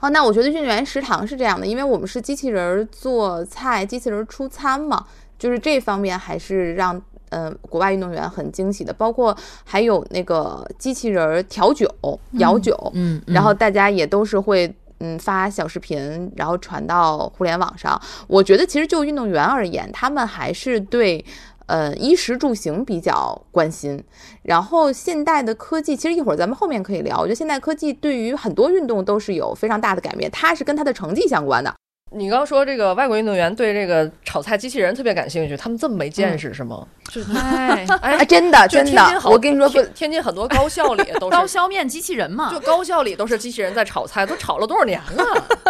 [0.00, 5.04] 哦，那我觉得运动员食堂是这样的，因为我们是机器人做菜、机器人出餐嘛，
[5.38, 7.00] 就是这方面还是让
[7.30, 11.88] 嗯国外运动员很惊喜的，包括还有那个机器人调酒、
[12.32, 14.72] 摇酒，嗯，然后大家也都是会。
[15.00, 18.00] 嗯，发小视频，然后传到互联网上。
[18.28, 21.24] 我觉得其实就运动员而言，他们还是对
[21.66, 24.02] 呃衣食住行比较关心。
[24.42, 27.18] 然后现代的科技，其实一会儿咱们后面可以聊。
[27.18, 31.74] 我觉得现代科技对于很多运动都是有非常大的改变，它是跟它的成绩相关的。
[32.12, 36.84] 你刚说这个外国运动员对这个炒菜机器人特别感兴趣，他们这么没见识是吗？
[37.08, 45.69] 就是 哎哎，真的真的，我跟你说，天天津很多高校里都是 刀削面机器人嘛，就高校里都是机器人在炒菜，都炒了多少年了。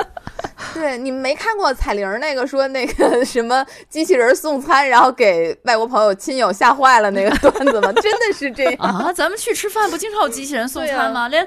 [0.80, 7.92] 对，你没看过彩铃那个说那个什么机器人送餐，然后给外国朋友亲友吓坏了那个段子吗？
[8.00, 9.12] 真的是这样 啊！
[9.12, 11.28] 咱们去吃饭不经常有机器人送餐吗？
[11.30, 11.46] 连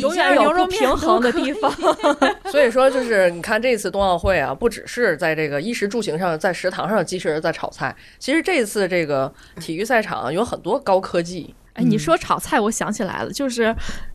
[0.00, 1.72] 永远有不平衡的地方。
[2.50, 11.54] 所以说，就是你看这次冬奥会啊，不只是在这个衣食住行上，在食堂上机器人在炒菜，其实这次这个体育赛场有很多高科技。
[11.74, 13.72] 哎，你说炒菜，我想起来了，就是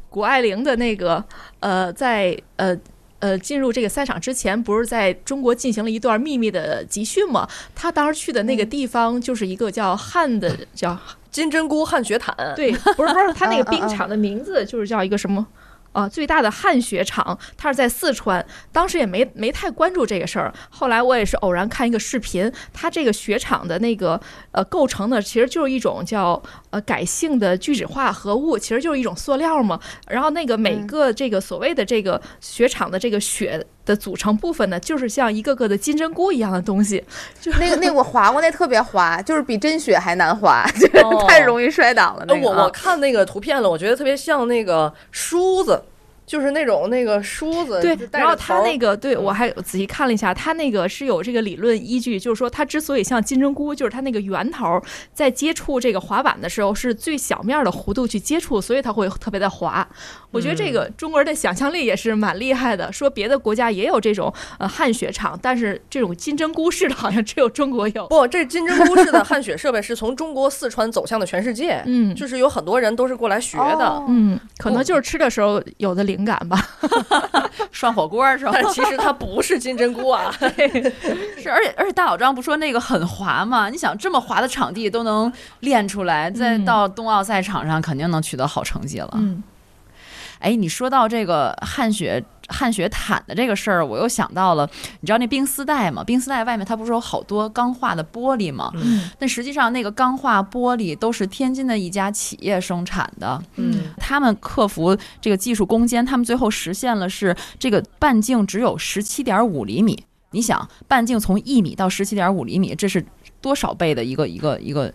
[0.10, 1.24] 谷爱凌的那个
[1.62, 2.78] 呃，在呃。
[3.22, 7.47] 呃，进入这个赛场之前，不是在中国进行了一段秘密的集训吗？
[7.74, 10.99] 他当时去的那个地方就是一个叫汉的，叫
[11.30, 12.36] 金针菇汉学坦。
[12.55, 15.47] 对，不是不是，他那个冰场的名字就是叫一个什么？
[15.92, 20.54] 啊，最大的汗雪场，它是在四川，当时也没没太关注这个事儿。
[20.70, 24.20] 后来我也是偶然看一个视频，它这个雪场的那个
[24.52, 29.80] 呃构成的，其实就是一种叫呃改性的聚酯化合物，其实就是一种塑料嘛。
[30.08, 37.04] 然后那个每个这个所谓的这个雪场的这个雪的组成部分呢，就是像一个个的金针菇一样的东西。
[37.42, 42.26] 就那个那我滑过，那特别滑，就是比真雪还难滑， 就是太容易摔倒了。
[42.28, 45.84] 那我我看那个图片了，我觉得特别像那个梳子。
[46.32, 54.82] 就是那种那个梳子，对，然后他那个，对我还仔细看了一下，他那个是有这个理论依据，就是说它之所以像金针菇，就是它那个圆头
[55.13, 59.86] 在接触这个滑板的时候是最小面的弧度去接触，所以它会特别的滑。
[60.32, 68.07] 我觉得这个中国人的想象力也是蛮厉害的，说别的国家也有这种呃汗雪场，但是这种金针菇式的好像只有中国有。
[68.07, 76.20] 不，这 金针菇式的汗雪设备是从中国四川走向的全世界，嗯，就是有很多人都是过来学的，嗯，可能就是吃的时候有的灵。
[76.26, 76.59] 感吧，
[77.72, 78.53] 涮火锅是吧？
[78.74, 80.32] 其实它不是金针菇啊，
[81.41, 83.69] 是而且而且大老张不说那个很滑吗？
[83.69, 89.09] 你想这么滑的场地都能练出来，再到冬奥赛场上肯定能取得好成绩了。
[89.15, 89.41] 嗯，
[90.42, 92.24] 哎，你说到这个汗血。
[92.54, 94.70] 汗血毯的这个事儿，我又想到了，
[95.00, 96.04] 你知道那冰丝带吗？
[96.04, 98.70] 冰丝带外面它不是有好多钢化的玻璃吗？
[98.76, 103.42] 嗯，但实际上那个钢化玻璃都是天津的一家企业生产的。
[103.56, 110.04] 嗯，他们克服这个技术攻坚，他们最后实现了是这个半径只有十七点五厘米。
[110.32, 113.06] 你想，半径从一米到十七点五厘米，这是
[113.39, 114.94] 多少倍的一个一个一个？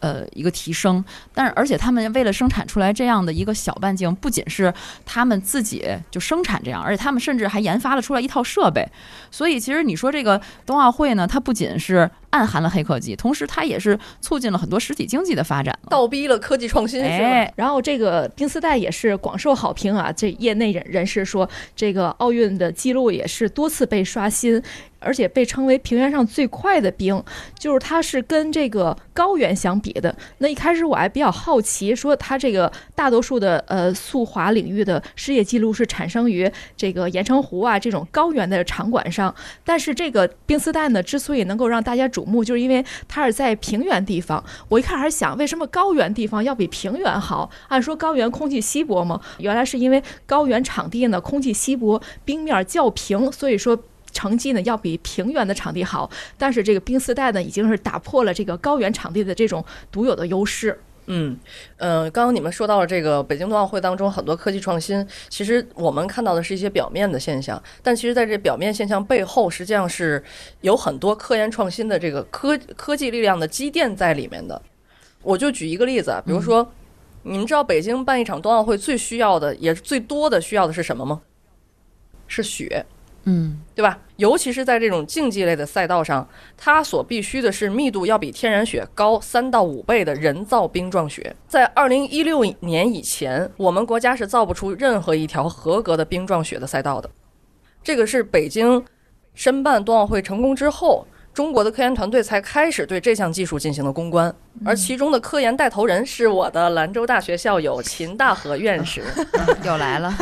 [0.00, 4.72] 呃，一个提升，但是而且他们为了生产出来这样的一个小半径，不仅是
[5.06, 8.86] 他们自己就生产这样，而且他们甚至还研发了出来一套设备。
[9.30, 17.02] 所以其实你说这个冬奥会呢，它不仅是暗含了黑科技，同时它也是促进了很多实体经济的发展，倒逼了科技创新。
[17.02, 24.62] 哎，然后这个冰丝带也是广受好评啊，这业内人人士说，这个奥运的记录也是多次被刷新。
[25.02, 27.24] 而且被称为平原上最快的冰，
[27.58, 30.14] 就是它是跟这个高原相比的。
[30.36, 44.42] 那一开始我还比较好奇，说它这个大多数的呃速滑领域的世界纪录是产生于这个盐城湖啊这种高原的场馆上，但是这个冰丝带呢之所以能够让大家瞩目，就是因为它是在平原地方。
[44.68, 47.50] 我一开始还想，为什么高原地方要比平原好？
[47.68, 49.20] 按说高原空气稀薄嘛？
[49.38, 53.78] 原来是因为高原场地呢空气稀薄，冰面较平，所以说。
[54.12, 60.76] 成绩呢要比平原的场地好，但是这个冰丝带呢已经是打破了这个高原场地的这种独有的优势。
[61.06, 61.38] 嗯，
[61.76, 70.22] 呃，刚刚你们说到了这个北京冬奥会当中很多科技创新，其实我们看到的是一些表面的现象，但其实在这表面现象背后，实际上是
[70.60, 74.60] 有很多科研创新的这个科科技力量的积淀在里面的。
[75.22, 76.70] 我就举一个例子，比如说。
[77.22, 81.20] 你们知道北京办一场冬奥会最需要的，也是最多的需要的是什么吗？
[82.26, 82.86] 是雪。
[83.30, 83.98] 嗯对吧？
[84.16, 91.34] 尤其是在这种竞技类的赛道上，它所必须的是密度要比天然雪高三到五倍的人造冰状雪。
[91.48, 97.08] 在二零一六年以前，我们国家是造不出任何一条合格的冰状雪的赛道的。
[97.82, 98.84] 这个是北京
[99.34, 104.34] 申办冬奥会成功之后，中国的科研团队才开始对这项技术进行了攻关，
[104.66, 109.02] 而其中的科研带头人是我的兰州大学校友秦大河院士。
[109.64, 110.12] 又来了，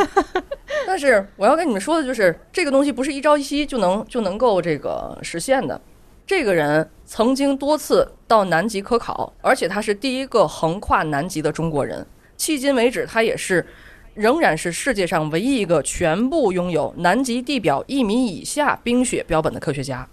[0.89, 5.79] 但是我要跟你们说的就是，这个东西不是一朝一夕就能就能够这个实现的。
[6.27, 12.07] 这个人曾经多次到南极科考，而且他是第一个横跨南极的中国人。
[12.39, 13.67] 迄今为止，他也是
[14.15, 20.09] 仍然是世界上唯一一个全部拥有南极地表一米以下冰雪标本的科学家。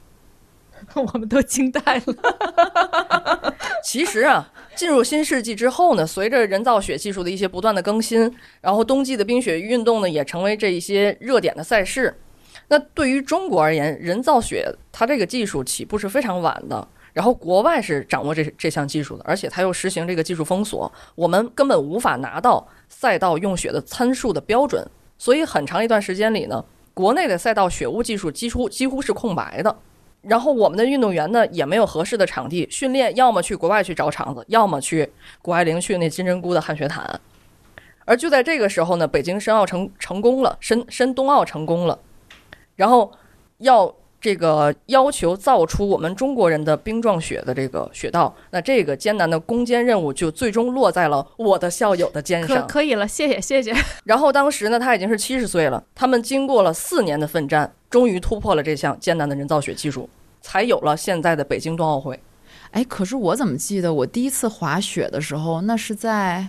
[0.93, 3.55] 我们都惊呆了。
[3.81, 12.13] 其实啊，进入新世纪之后呢，随着人造雪技术的一些不断的更新，然后冬季的冰雪运动呢，也成为这一些热点的赛事。
[12.67, 24.85] 那对于中国而言，人造雪它这个技术起步是非常晚的，然后国外是掌握这这项技术的，而且它又实行这个技术封锁，我们根本无法拿到赛道用雪的参数的标准，
[25.17, 26.63] 所以很长一段时间里呢，
[26.93, 29.77] 国内的赛道雪雾技术几乎几乎是空白的。
[30.27, 35.09] 然后我们的运动员呢也没有合适的场地训练，要么去国外去找场子，要么去
[35.41, 37.19] 谷爱凌去那金针菇的汉学坛。
[38.05, 41.99] 而就在这个时候呢，北京申奥成成功了，申申冬奥成功了，
[42.75, 43.11] 然后
[43.57, 52.67] 要这个要求造出我们中国人的冰状雪的这个雪道，那这个艰难的攻坚任务就最终落在了我的校友的肩可上。
[52.67, 53.75] 可以了，谢谢谢谢。
[54.03, 60.09] 然后当时呢，他已经是七十岁了，他们经过了四年的奋战，终于突破了这项艰难的人造雪技术，
[60.41, 62.19] 才有了现在的北京冬奥会。
[62.71, 66.47] 哎，可是我怎么记得我第一次滑雪的时候，那是在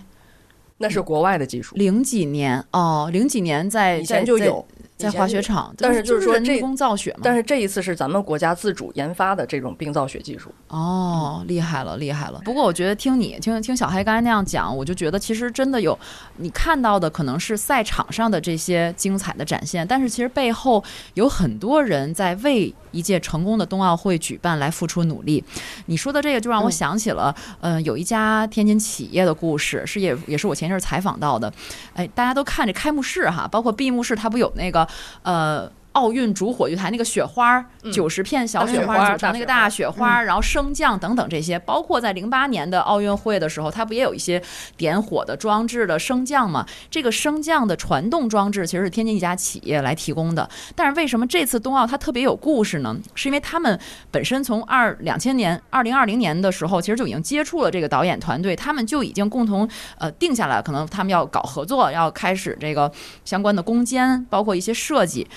[0.79, 4.65] 那是国外的技术，零几年哦，零几年在以前就有，
[4.97, 7.19] 在在滑雪场，但是就是说这人工造雪嘛。
[7.23, 10.51] 但是这一次是咱们国家自主研发的这种冰造雪技术。
[10.69, 12.41] 哦，厉害了，厉害了。
[12.43, 15.97] 不过我觉得听你听听小黑刚才那样讲，我就觉得其实真的有
[16.37, 20.83] 你看到的可能是赛场上的这些精彩的展现，但是其实背后
[21.13, 25.43] 有很多人在为一届成功的冬奥会举办来付出努力。
[25.87, 31.51] 你说的这个就让我嗯想起了，嗯、有一家天津企业的故事，是也也是我前一阵儿采访到的。
[31.93, 34.87] 哎，大家都看这开幕式哈，包括闭幕式，它不有那个
[35.23, 35.71] 呃。
[35.97, 44.39] 奥运主火炬台那个雪花，嗯九十片小雪花组成那个大大雪花，然后升降等等这些，包括在零八年的奥运会的时候，它不也有一些
[44.77, 46.63] 点火的装置的升降吗？
[46.91, 50.47] 这个升降的传动装置其实是天津一家企业来提供的。
[50.75, 52.95] 但是为什么这次冬奥它特别有故事呢？
[53.15, 53.79] 是因为他们
[54.11, 59.67] 本身从二两千年、二零二零年的时候，其实就已经接触了这个导演团队，他们就已经共同
[59.97, 62.91] 呃定下来，可能他们要搞合作，要开始这个
[63.25, 65.27] 相关的攻坚，包括一些设计。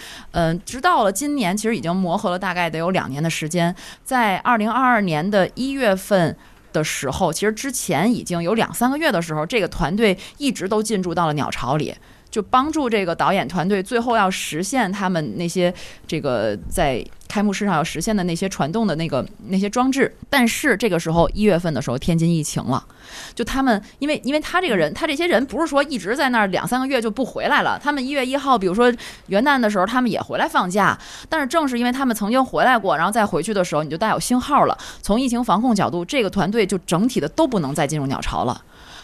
[0.64, 6.36] 直到了今年，其实已经磨合了大概得有两年的时间，在二零二二年的一月份。
[6.72, 11.92] 的时候，其实之前已经有两三个月的时候，这个团队一直都进驻到了鸟巢里，
[12.30, 15.72] 就帮助这个导演团队最后要实现他们那些
[16.06, 20.14] 这个在开幕式上要实现的那些传动的那个那些装置。
[20.28, 22.84] 但是这个时候一月份的时候，天津疫情了，
[23.34, 28.92] 就他们因为因为他这个人，他这些人不是说一直在那儿两三个月就不回来了，他们一月一号，比如说
[29.26, 30.98] 元旦的时候，他们也回来放假。
[31.28, 34.76] 但是正是因为他们曾经回来过，然后再回去的时候，你就带有星号了。
[35.02, 38.62] 从疫情防控角度，这个团队就整体的都不能再进入鸟巢了。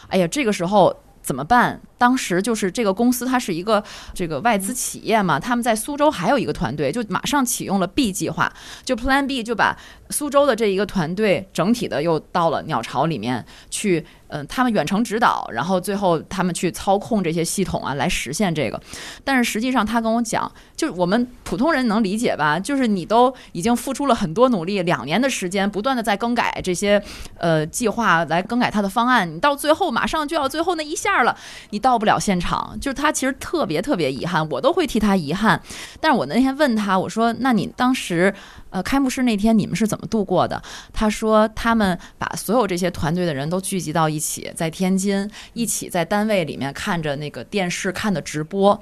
[0.08, 0.96] 哎呀，这个时候
[1.26, 1.80] 怎么办？
[1.98, 3.82] 当时就是这个公司，它是一个
[4.14, 8.52] 这个外资企业嘛，他们在苏州还有一个团队，就马上启用了 B 计划，
[8.84, 9.76] 就 Plan B，就把
[10.10, 18.80] 苏州的这一个团队整体的又到了鸟巢里面去，嗯、他们远程指导，然后最后他们去操控这些系统啊，来实现这个。
[19.24, 22.58] 但是实际上，他跟我讲，就是我们普通人能理解吧？
[22.58, 27.02] 就是你都已经付出了很多努力，两年的时间，不断的在更改这些
[27.38, 31.36] 呃计划，来更改他的方案，你到最后马上就要最后那一下了，
[31.70, 35.60] 你到不了现场，就是他其实特别特别遗憾，我都会替他遗憾。
[36.00, 38.34] 但是我那天问他，我说：“那你当时
[38.76, 40.62] 呃开幕式那天你们是怎么度过的？”
[40.92, 48.78] 他说：“他们把所有这些团队的人都聚集到一起，在天津一起在单位里面看着那个电视看的直播。”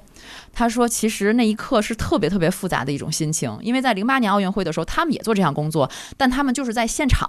[0.53, 7.29] 他说：“其实那一刻是特别特别复杂的一种心情，因为在零八年奥运会的时候，他们也做这项工作，但他们就是在现场，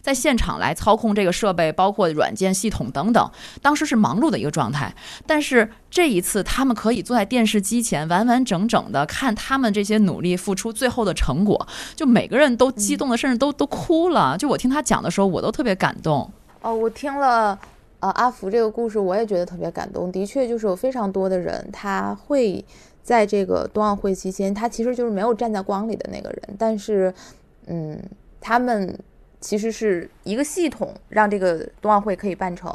[0.00, 3.30] 在现场来操控这个设备，包括软件系统等等，
[3.62, 4.94] 当时是忙碌的一个状态。
[5.26, 14.36] 但是这一次，他们可以坐在电视机前，完完整整的看他们这些努力付出最后的成果，就每个人都激动的，甚至都都哭了。
[14.36, 16.30] 就我听他讲的时候，我都特别感动。
[16.60, 17.58] 哦，我听了。
[18.04, 20.12] 呃，阿福这个故事我也觉得特别感动。
[20.12, 22.62] 的确，就是有非常多的人，他会
[23.02, 27.14] 在这个冬奥会期间，他其实就是没有站在光里的那个人，但是，
[27.64, 27.98] 嗯，
[28.42, 28.94] 他们
[29.40, 32.70] 其实是一个系统，让这个冬奥会可以办成。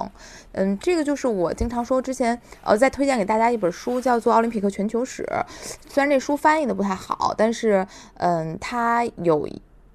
[0.54, 5.22] 嗯，这个就是我经常说，之前呃，在推荐给大家一本书，叫做《奥林匹克全球史》。
[5.88, 9.48] 虽然这书翻译的不太好，但是，嗯，它有。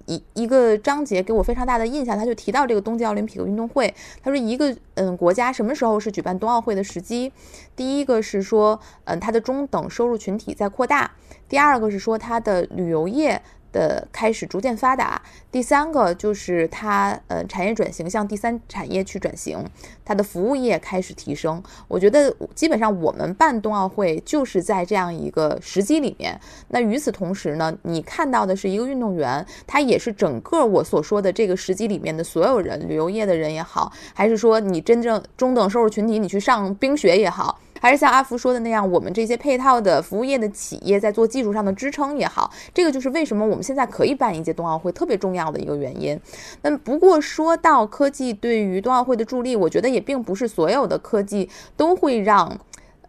[0.05, 3.93] 一一个章节给我非常大的印象，他就提到这个冬季奥林匹克运动会。
[4.23, 7.31] 他说，一个嗯国家什么时候是举办冬奥会的时机？
[7.75, 11.09] 第一个是说，嗯，它的中等收入群体在扩大；
[11.49, 13.41] 第二个是说，它的旅游业。
[13.75, 15.21] 的开始逐渐发达。
[15.51, 19.65] 第三个就是它，呃，产业转型向第三产业去转型，
[20.05, 21.61] 它的服务业开始提升。
[21.89, 26.39] 我觉得基本上我们办冬奥会就是在这样一个时机里面。
[26.69, 37.59] 那与此同时呢，你看到的是一个运动员，他也是整个我所说的这个时机里面的所有人，旅游业的人也好，还是说你真正中等收入群体，你去上冰雪也好。
[37.85, 46.19] 还是像阿福说的那样，我们这些配套的服务业的企业在做技术上的支撑也好，这个就是为什么我们现在可以办一届冬奥会特别重要的一个原因。
[46.63, 52.59] 那不过说到科技对于冬奥会的助力，我觉得也并不是所有的科技都会让。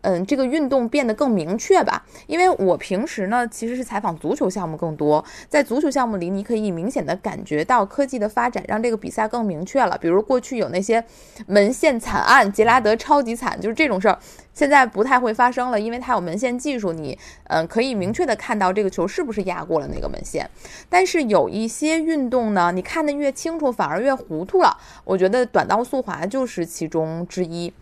[0.07, 2.04] 嗯，这个运动变得更明确吧？
[2.28, 9.98] 因为我平时呢，其实是采访足球项目更多，在足球项目里，你可以明显的感觉到科技的发展让这个比赛更明确了。
[9.98, 11.04] 比如过去有那些
[11.48, 14.16] 门线惨案，杰拉德超级惨，就是这种事儿，
[14.54, 20.48] 现在不太会发生了，因为它有门线技术，你嗯可以明确的看到这个球是不是压过了那个门线。
[20.88, 24.76] 但是有一些运动呢，你看得越清楚，反而越糊涂了。
[25.02, 27.72] 我觉得短道速滑就是其中之一。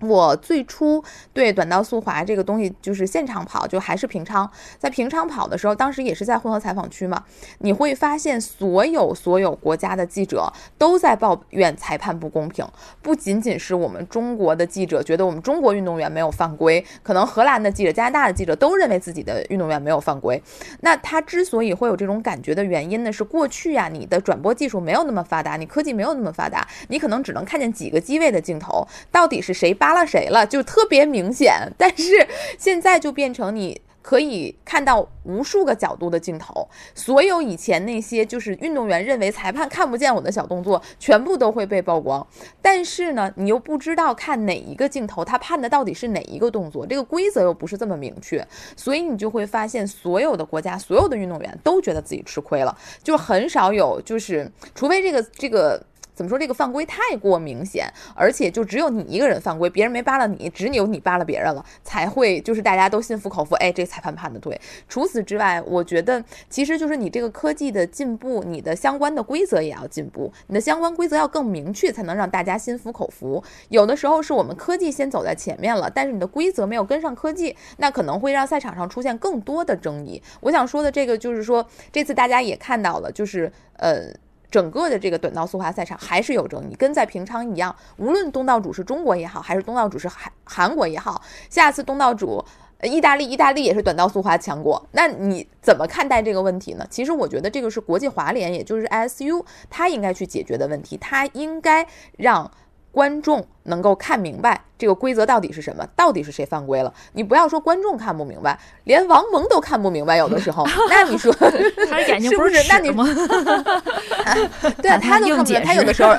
[0.00, 4.50] 我最初对短道速滑这个东西就是现场跑，就还是平昌。
[4.78, 7.22] 在平昌跑的时候，当时也是在混合采访区嘛，
[7.58, 12.66] 你会发现所有所有国家的记者都在抱怨裁判不公平。
[13.02, 20.42] 不仅仅是我们中国的记者觉得我们中国运动员没有犯规，可能荷兰的记者、加拿大的记者都认为自己的运动员没有犯规。
[20.80, 29.89] 那他之所以会有这种感觉的原因呢，是过去呀，你的转播技术没有那么发达，你科技没有那么发达，你可能只能看见几个机位的镜头，到底是谁扒。
[29.90, 31.68] 扒了谁了，就特别明显。
[31.76, 32.24] 但是
[32.56, 42.24] 现在就变成你可以看到无数个角度的镜头，所有以前那些就是运动员认为裁判看不见我的小动作，全部都会被曝光。
[42.62, 55.82] 但是呢，你又不知道看哪一个镜头，他判的到底是哪一个动作，这个规则又不是这么明确，所以你就会发现，所有的国家、所有的运动员都觉得自己吃亏了，就很少有就是，除非这个这个。
[56.20, 63.54] 怎么说这个犯规太过明显，而且就只有你一个人犯规，别人没扒拉你，只有你扒拉别人了，才会就是大家都心服口服。
[63.54, 64.60] 哎，这裁判判的对。
[64.86, 73.42] 除此之外，我觉得其实就是你这个科技的进步，你的相关的规则也要进步，你的相关规则要更明确，才能让大家心服口服。
[73.70, 80.22] 有的时候是我们科技先走在前面了，但是你的规则没有跟上科技，那可能会让赛场上出现更多的争议。
[80.40, 84.12] 我想说的这个就是说，这次大家也看到了，就是呃。
[84.50, 92.44] 整个的这个短道速滑赛场还是有争议，跟在平昌一样，无论东道主是中国也好，还是东道主是韩韩国也好，下次东道主
[92.82, 96.86] 意大利，意大利也是短道速滑强国，那你怎么看待这个问题呢？
[96.90, 101.86] 其实我觉得这个是国际滑联，也就是 ISU，它应该去解决的问题，它应该
[102.16, 102.50] 让。
[102.92, 106.92] 观众能够看明白这个规则到底是什么，到底是谁犯规了？
[107.12, 110.16] 你不要说观众看不明白，连王蒙都看不明白。
[110.16, 111.32] 有的时候， 那你说
[111.88, 112.90] 他眼睛不是那你
[114.82, 115.64] 对啊，他都看不明白。
[115.64, 116.14] 他有的时候，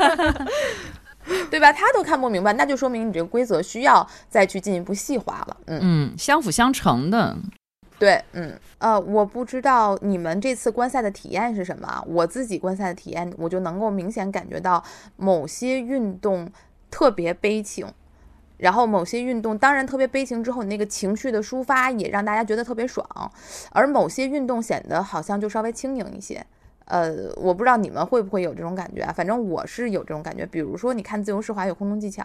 [1.49, 1.71] 对吧？
[1.73, 5.57] 他都看不明白，那就说明你这个规则需要再去进一步细化了。
[5.67, 7.35] 嗯嗯，相辅相成的。
[8.01, 12.03] 对，嗯，呃，我不知道你们这次观赛的体验是什么。
[12.07, 14.83] 我自己观赛的体验，我就能够明显感觉到
[15.17, 16.51] 某些运动
[16.89, 17.85] 特别悲情，
[18.57, 23.07] 然后某些运动当然特别悲情之后，你那个情绪的抒发也让大家觉得特别爽，
[23.71, 26.43] 而某些运动显得好像就稍微轻盈一些。
[26.85, 29.13] 呃，我不知道你们会不会有这种感觉啊？
[29.13, 30.45] 反正我是有这种感觉。
[30.45, 32.23] 比如说，你看自由式滑雪空中技巧，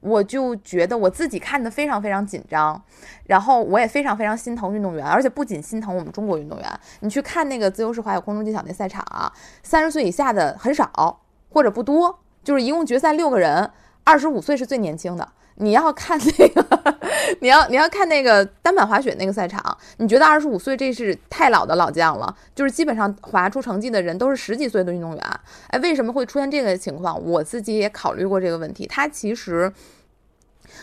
[0.00, 2.80] 我就觉得我自己看的非常非常紧张，
[3.24, 6.80] 然后我也非常非常心疼运动员，而且不仅心疼我们中国运动员。
[7.00, 9.32] 你去看那个自由式滑雪空中技巧那赛场啊，
[9.62, 11.20] 三十岁以下的很少
[11.50, 13.70] 或者不多，就是一共决赛六个人，
[14.04, 15.28] 二十五岁是最年轻的。
[15.58, 16.98] 你要看那个，
[17.40, 22.36] 你要你要看那个单板滑雪那个赛场，你觉得二十五岁这是太老的老将了？
[22.54, 25.40] 就是基本上滑出成绩的人都是十几岁的运动员。
[25.68, 27.18] 哎，为什么会出现这个情况？
[27.24, 28.86] 我自己也考虑过这个问题。
[28.86, 29.72] 它其实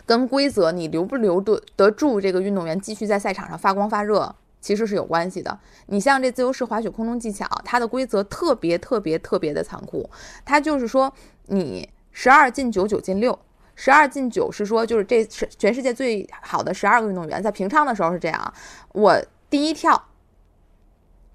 [0.08, 5.60] 跟规则你留不留得得住这个运动员继续在赛场上发光发热，其实是有关系的。
[5.86, 10.10] 你像这自由式滑雪空中技巧，它的规则特别特别特别的残酷。
[10.44, 11.14] 它就是说，
[11.46, 13.38] 你十二进九九进六。
[13.76, 18.54] 十二进九是说就是这是全世界最好的十二个运动员，在平昌的时候是这样，
[18.94, 19.20] 我
[19.50, 20.10] 第一跳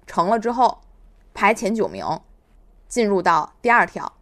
[0.07, 0.81] 成了之后
[1.33, 2.05] 排前九名，
[2.87, 4.13] 进入到第二跳，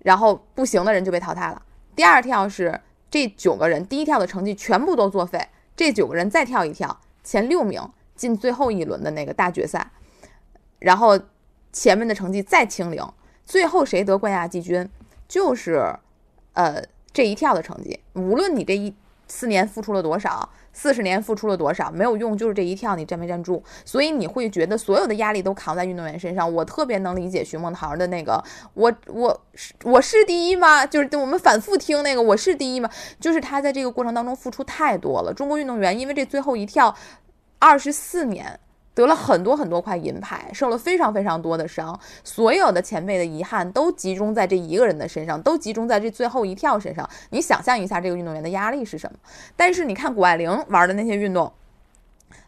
[0.00, 1.62] 然后不行的人就被淘汰了。
[1.96, 7.80] 第二跳是这九个人第一跳的成绩全部都作废，这九个人再跳一跳，前六名
[8.16, 9.92] 进最后一轮的那个大决赛，
[10.80, 11.18] 然后
[11.72, 13.04] 前面的成绩再清零，
[13.44, 14.90] 最后谁得冠亚季军，
[15.28, 15.96] 就是
[16.52, 16.82] 呃
[17.14, 18.92] 这一跳的成绩，无论你这一
[19.26, 20.46] 四年付出了多少。
[20.76, 26.52] 四十年付出了多少没有用，就是这一跳你站没站住，所以你会觉得所有的压力都扛在运动员身上。
[26.52, 28.42] 我特别能理解徐梦桃的那个，
[28.74, 30.84] 我我是我是第一吗？
[30.84, 32.90] 就是我们反复听那个我是第一吗？
[33.20, 35.32] 就是他在这个过程当中付出太多了。
[35.32, 36.92] 中国运动员因为这最后一跳，
[37.60, 38.58] 二十四年。
[38.94, 47.08] 得了很多很多块银牌，受了非常非常多的伤，所有的前辈的遗憾都集中在这一个人的身上，都集中在这最后一跳身上。
[47.30, 49.18] 你想象一下这个运动员的压力是什么？
[49.56, 51.52] 但是你看谷爱凌玩的那些运动，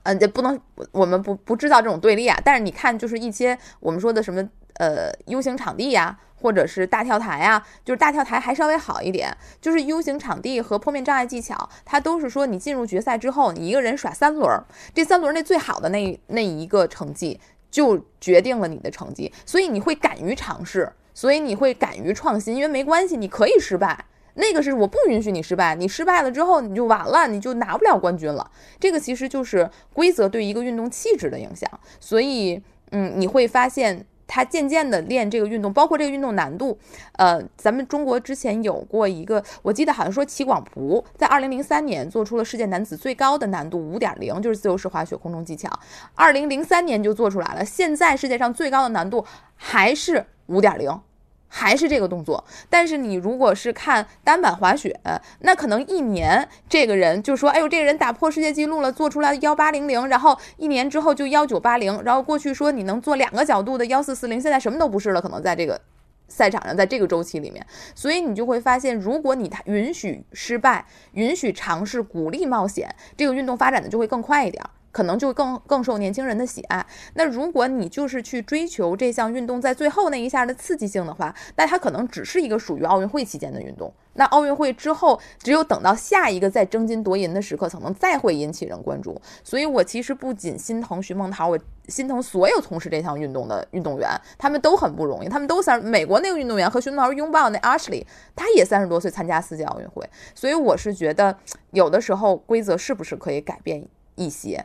[0.04, 0.58] 嗯，这不能
[0.92, 2.40] 我们不不制造这种对立啊。
[2.44, 6.18] 但是你看，就是一些我们说的什么呃 U 型场地呀。
[6.40, 14.48] 或者是大跳台啊，就是大跳台还稍微好一点，就是 U 型场地和坡面障碍技巧，它都是说你进入决赛之后，你一个人耍三轮，
[14.94, 31.68] 这三轮那最好的那那一个成绩就决定了你的成绩，所以你会敢于尝试，所以你会敢于创新，因为没关系，你可以失败，那个是我不允许你失败，你失败了之后你就完了，你就拿不了冠军了，这个其实就是规则对一个运动气质的影响，
[31.98, 34.06] 所以嗯，你会发现。
[34.26, 36.78] 他渐渐的练这个运动，包括这个运动难度，
[37.12, 45.70] 呃，咱们中国之前有过一个，我记得好像说齐广璞在二零零三年做出了世界男子最高的难度五点零，就是自由式滑雪空中技巧，
[46.14, 49.24] 二零零三年就做出来了，现在世界上最高的难度
[49.54, 51.00] 还是五点零。
[51.48, 54.98] 还是这个动作，但是你如果是看单板滑雪，
[55.40, 65.80] 那可能一年这个人就说，哎呦，这个人打破世界纪录了，做出来幺八零零，然后一年之后就幺九八零，然后过去说你能做两个角度的幺四四零，现在什么都不是了，可能在这个
[66.28, 74.62] 赛场上，在这个周期里面，所以你就会发现，如果你允许失败，允许尝试，鼓励冒险，这个运动发展的就会更快一点。
[74.96, 76.86] 可能就更更受年轻人的喜爱。
[77.12, 83.92] 那如果你就是去追求这项运动在最后那一下的刺激性的话，那它可能只是一个属于奥运会期间的运动。
[84.14, 89.20] 那奥运会之后，只有等到下一个再争金夺银的时刻，可能再会引起人关注。
[89.44, 95.28] 所以我其实不仅心疼徐梦桃，我心疼所有从事这项运动的运动员，他们都很不容易。
[95.28, 100.08] 他们都三，美国那个运动员和徐梦桃拥抱那 Ashley，他也三十多岁参加四届奥运会。
[100.34, 101.36] 所以我是觉得，
[101.72, 104.64] 有的时候规则是不是可以改变一些？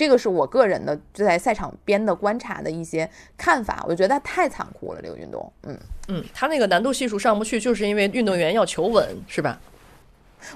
[0.00, 5.52] 这个是我个人的就在赛场边的观察的一些看法，我觉得太残酷了，这个运动。
[5.64, 5.78] 嗯
[6.08, 9.60] 嗯，他那个难度系数上不去，就是因为运动员要求稳，是吧？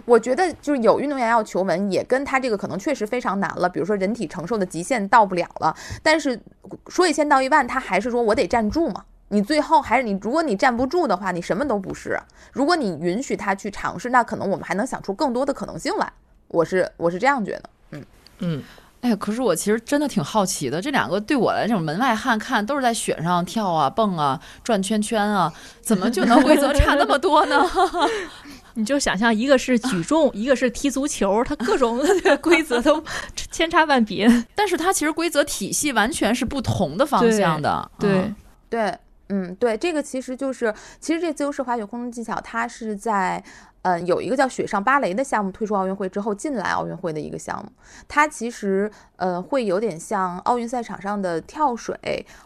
[0.07, 5.77] 我觉得就是有运动员要求稳，也跟他这个可能确实非常难了，比如说人体承受的极限到不了了。
[6.03, 6.41] 但是
[6.87, 9.05] 说一千道一万，他还是说我得站住嘛。
[9.29, 12.19] 你最后还是你，如果你站不住的话，你什么都不是。
[12.51, 16.11] 如果你允许他去尝试，那可能我们还能想出更多的可能性来。
[16.49, 17.71] 我是我是这样觉得。
[17.91, 18.05] 嗯
[18.39, 18.63] 嗯。
[19.05, 25.53] 哎，可是我其实真的挺好奇的，这两个对我来这种门外汉看都是在雪上跳啊、蹦啊、转圈圈啊，
[25.83, 27.63] 怎么就能规则差那么多呢？
[28.73, 32.01] 你就想象，一个是举重，一个是踢足球，它各种
[32.41, 33.05] 规则都
[33.51, 34.27] 千差万别，
[34.57, 37.91] 但是它其实规则体系完全是不同的方向的。
[37.99, 38.33] 对
[38.71, 38.99] 对，
[39.29, 43.45] 嗯，对，这个其实就是，其实这自由式滑雪空中技巧，它是在。
[43.85, 47.71] 嗯，有一个叫雪上芭蕾的项目退出奥运会之后进来奥运会的一个项目，
[48.09, 51.95] 它其实呃会有点像奥运赛场上的跳水，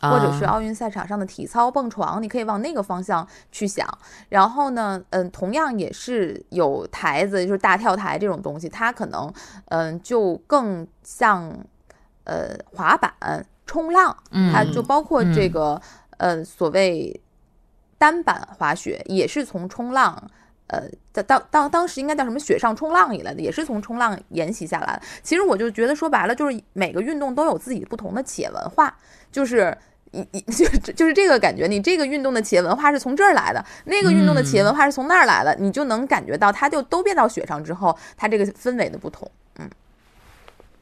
[0.01, 3.87] 或者是奥运赛场上的体操蹦床，你可以往那个方向去想。
[4.31, 9.33] 然后呢，嗯，同样也是有台子，就是大跳台这种东西，它可能
[9.67, 11.57] 嗯就更像
[12.25, 13.13] 呃滑板、
[13.65, 14.17] 冲浪，
[14.53, 15.81] 它就包括这个
[16.17, 17.21] 呃所谓
[17.97, 20.29] 单板滑雪，也是从冲浪。
[20.69, 25.03] 呃，在当当当时应该叫什么雪上冲浪以来的，也是从冲浪沿袭下来的。
[25.23, 28.95] 其实我就觉得说白了，就是每个运动都有自己不同的企业文化，
[29.33, 29.77] 就是
[30.13, 31.67] 一一 就就是这个感觉。
[31.67, 39.31] 你这个运动的企业文化是从这儿来的，那个运动的企业文化是从那儿来的，你就能感觉到它就都变到雪上之后，它这个氛围的不同。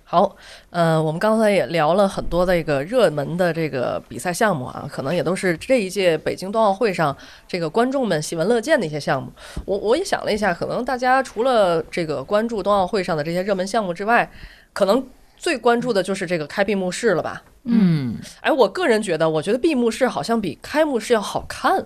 [0.07, 0.09] 嗯。
[0.09, 0.36] 好，
[0.70, 7.14] 呃，我们刚才也聊了很多这个热门的这个比赛项目啊，可能也都是这一届北京冬奥会上
[7.48, 9.32] 这个观众们喜闻乐见的一些项目。
[9.64, 14.30] 我我也想了一下，可能大家除了这个关注冬奥会上的这些热门项目之外，
[14.72, 15.04] 可能
[15.36, 17.42] 最关注的就是这个开闭幕式了吧？
[17.64, 21.84] 嗯，哎，我个人觉得，我觉得闭幕式好像比开幕式要好看。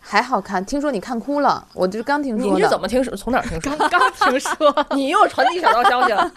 [0.00, 0.64] 还好看。
[0.64, 2.54] 听说你看哭了，我就刚听说。
[2.54, 3.14] 你是怎么听说？
[3.14, 3.76] 从哪儿听说？
[3.88, 6.30] 刚刚听说， 你又传递小道消息了。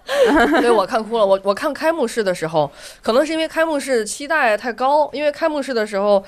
[0.60, 1.26] 对，我看哭了。
[1.26, 2.70] 我我看开幕式的时候，
[3.02, 6.22] 可能是因为开幕式期待太高，因为开幕式的时候，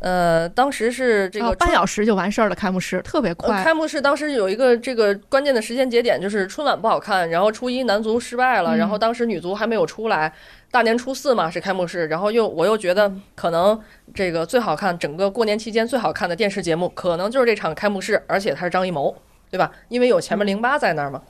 [0.00, 3.64] 呃，当时是这个啊半春小时就完事儿了，开幕式特别呃快。
[3.64, 10.32] 开幕式当时有一个这个关键的时间节点，就是春晚不好看，然后初一男足失败了，嗯然后当时女足还没有出来，
[10.74, 13.80] 大年初四嘛是开幕式，然后又我又觉得可能
[14.12, 19.14] 这个最好看，整个过年期间最好看的电视节目，可能就是这场开幕式，而且他是张艺谋，
[19.52, 19.70] 对吧？
[19.88, 21.22] 因为有前面零八在那儿嘛。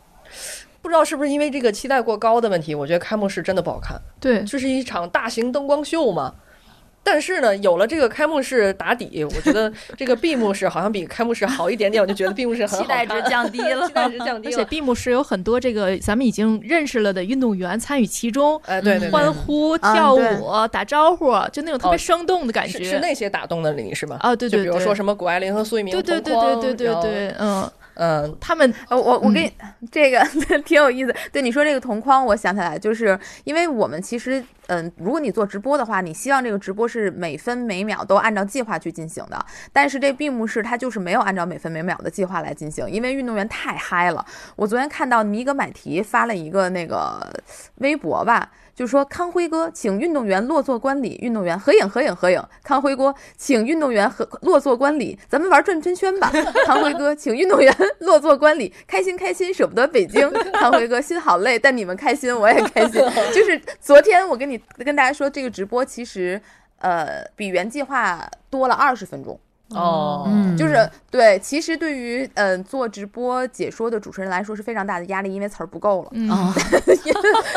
[0.80, 4.00] 不知道是不是因为这个期待过高的问题，我觉得开幕式真的不好看。
[4.18, 6.36] 对，就是一场大型灯光秀嘛。
[7.04, 13.92] 但是呢，有了这个开幕式打底，我觉得 这个闭幕式好像比开幕式好一点点，我就觉得闭幕式很好期待值降低了期。
[13.92, 14.64] 待值降低了而且。
[14.64, 22.78] 闭幕式有很多这个咱们已经认识了的运动员参与其中，哎，对对对，欢呼、啊跳对舞、打招呼，就那种特别哦生动的感觉。
[22.78, 24.16] 是是那些打动的你是吗？
[24.20, 29.52] 啊，对对对，就比如说什么谷爱凌和苏翊鸣对对对对对对对，嗯，嗯，他们呃，我我给你、
[29.90, 30.20] 这个
[30.64, 31.14] 挺有意思。
[31.32, 39.46] 对你说这个同框，我想起来，就是因为我们其实，嗯，如果你做直播的话，你希望这个直播是每分每秒都按照计划去进行的。
[39.72, 44.24] 但是这闭幕式它就是没有按照每分每秒的计划来进行，因为运动员太嗨了。
[44.56, 47.20] 我昨天看到尼格买提发了一个那个
[47.76, 48.50] 微博吧。
[48.74, 52.42] 就说康辉哥，请运动员落座观礼，运动员合影合影合影。
[52.62, 56.30] 康辉哥，请运动员合落座观礼，咱们玩转圈圈吧。
[56.66, 60.28] 康辉哥，请运动员落座观礼，开心开心，舍不得北京。
[60.54, 63.00] 康辉哥，心好累，但你们开心，我也开心。
[63.32, 66.40] 就是昨天我跟你跟大家说，这个直播其实
[66.78, 69.38] 呃比原计划多了二十分钟。
[69.74, 76.08] 哦，嗯，就是对，其实对于嗯、呃做直播解说的主持人来说是非常大的压力，因为词儿不够了。
[76.12, 76.52] 嗯， 哦，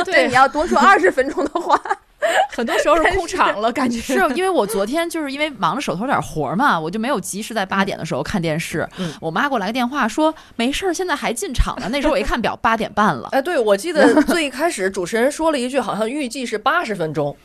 [0.06, 1.80] 对，你要多说二十分钟的话，
[2.52, 8.88] 很多时候是空场了，感觉是因为我昨天就是因为忙着手头点活儿嘛，我就没有及时在八点的时候看电视。
[8.98, 11.88] 嗯我妈给我来个电话说没事儿，现在还进场呢。
[11.90, 13.30] 那时候我一看表，八点半了。
[13.32, 17.36] 哎，对，我记得最一开始主持人说了一句，好像预计是八十分钟，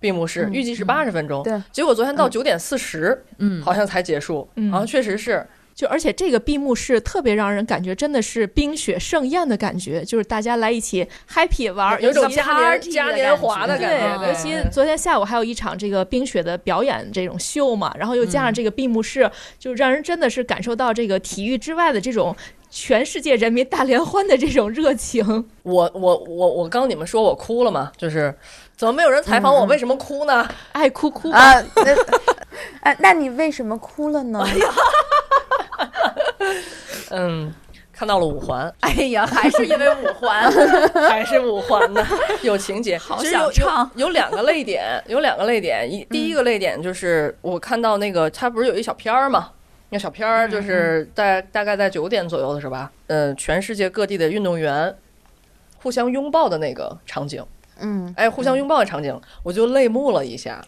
[0.00, 2.30] 闭幕式嗯预计是八十分钟，对，结果昨天到嗯。
[2.30, 4.70] 九点四十，嗯，好像才结束，嗯。
[4.70, 5.44] 好像确实是，
[5.74, 19.28] 就而且这个闭幕式特别让人感觉真的是冰雪盛宴的感觉，就是大家来一起 happy 玩儿，有种嘉年嘉年华的感觉，对，尤其昨天下午还有一场这个冰雪的表演这种秀嘛，然后又加上嗯这个闭幕式，
[19.58, 22.34] 就让人真的是感受到这个体育之外的这种
[22.70, 25.24] 全世界人民大联欢的这种热情。
[25.62, 28.34] 我我我我刚你们说我哭了嘛，就是
[28.78, 30.48] 怎么没有人采访我为什么哭呢？
[30.70, 31.92] 爱哭哭吧，啊，那
[32.88, 34.46] 啊，那你为什么哭了呢？
[37.10, 37.52] 嗯，
[37.92, 40.48] 看到了五环，哎呀，还是因为五环。
[41.10, 42.06] 还是五环呢，
[42.42, 45.92] 有情节，好想唱有有两个泪点，有两个泪点。
[45.92, 49.50] 一第一个泪点就是我看到那个，它不是有一小片儿嘛？
[49.88, 52.92] 那小片儿就是在大概在九点左右的是吧？
[53.08, 54.94] 呃，全世界各地的运动员
[55.82, 57.44] 互相拥抱的那个场景，
[57.80, 60.60] 嗯，哎，互相拥抱的场景，我就泪目了一下。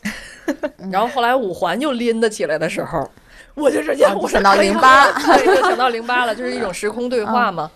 [0.91, 3.09] 然后后来五环又拎得起来的时候，
[3.55, 7.71] 我就直接想到哎呀08对，就想到零八了，就是一种时空对话嘛。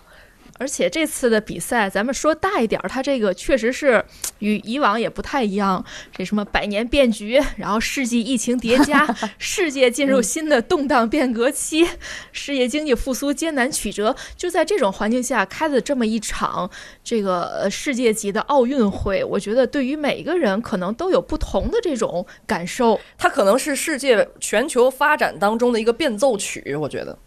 [0.57, 4.03] 而且这次的比赛，咱们说大一点儿，它这个确实是
[4.39, 5.83] 与以往也不太一样。
[6.13, 9.05] 这什么百年变局，然后世纪疫情叠加，
[9.37, 11.85] 世界进入新的动荡变革期，
[12.31, 14.15] 世界经济复苏艰难曲折。
[14.37, 16.69] 就在这种环境下开的这么一场
[17.03, 22.99] 这个呃世界级的奥运会，我觉得对于每个人可能都有不同的这种感受。
[23.17, 27.17] 它可能是世界全球发展当中的一个变奏曲，我觉得。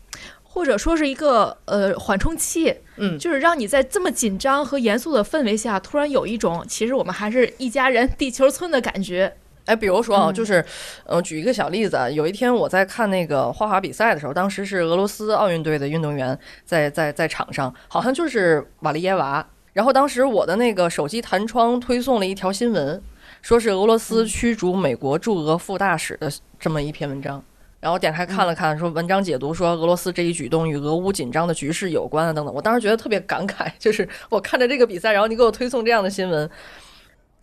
[0.50, 9.32] 或者说是一个呃缓冲期，嗯，就是让你在这么紧张和严肃的氛围下，突然有一种其实我们还是一家人、地球村的感觉。
[9.66, 10.64] 哎，比如说啊，嗯就是，
[11.04, 19.46] 呃，举一个小例子啊，有一天我在看那个花滑比赛的时候，当时是俄罗斯奥运队的运动员在在在场上，好像就是瓦利耶娃。
[19.74, 23.00] 然后当时我的那个手机弹窗推送了一条新闻，
[23.42, 27.44] 说是俄罗斯驱逐美国驻俄副大使的这么一篇文章。
[27.80, 32.52] 然后点开看了看，说文章解读说俄罗斯这一举动与俄乌紧张的局势有关啊等等。
[32.52, 36.50] 我当时觉得特别感慨， 就是我看着这个比赛，然后你给我推送这样的新闻，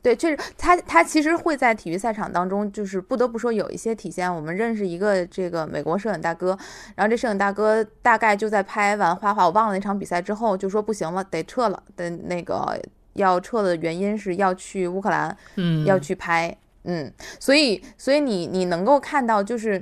[0.01, 4.33] 对，确实，他他其实会在体育赛场当中，就是不得不说有一些体现。
[4.33, 6.57] 我们认识一个这个美国摄影大哥，
[6.95, 12.77] 然后这摄影大哥大概就在拍完花花，我忘了那场比赛之后，就说不行了，得撤了的那个
[13.13, 17.09] 要撤的原因是要去乌克兰，嗯要去拍，嗯，
[17.39, 19.81] 所以所以你你能够看到就是。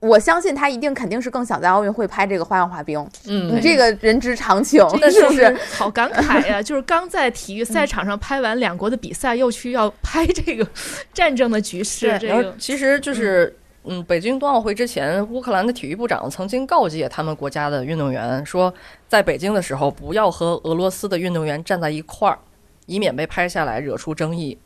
[0.00, 5.54] 我相信他一定肯定是更想在奥运会拍这个花样滑冰，嗯你这个人之常情，这是不是？
[5.74, 10.66] 好感慨呀、就是刚在体育赛场上拍完两国的比赛，又去要拍这个
[11.12, 18.72] 战争的局势，这然后个其实就是嗯，北京冬奥会之前，乌克兰的体育部长曾经告诫他们国家的运动员说，
[19.06, 22.38] 在北京的时候不要和俄罗斯的运动员站在一块儿，
[22.86, 24.58] 以免被拍下来惹出争议。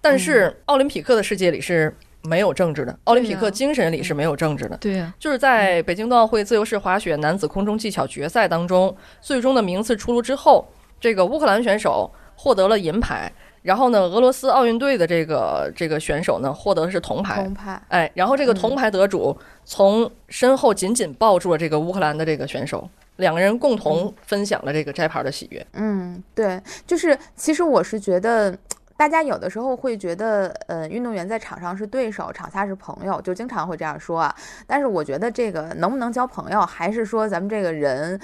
[0.00, 4.76] 但是奥林匹克的世界里是没有政治的，奥林匹克精神里是没有政治的。
[4.76, 10.64] 对呀、就是在北京冬奥会自由式滑雪男子空中技巧决赛当中，最终的名次出炉之后，
[11.00, 13.30] 这个乌克兰选手获得了银牌，
[13.62, 17.42] 然后呢，俄罗斯奥运队的这个这个选手呢获得的是铜牌。
[17.42, 25.66] 铜牌，哎，然后这个铜牌得主从身后紧紧抱住了这个乌克兰的这个选手，两个人共同分享了这个摘牌的喜悦。
[25.72, 28.56] 嗯，对，就是其实我是觉得。
[28.96, 34.34] 大家有的时候会觉得，呃，运动员在场上是对手，场下是朋友，就经常会这样说啊。
[34.66, 38.20] 但是我觉得这个能不能交朋友，还是说咱们这个人，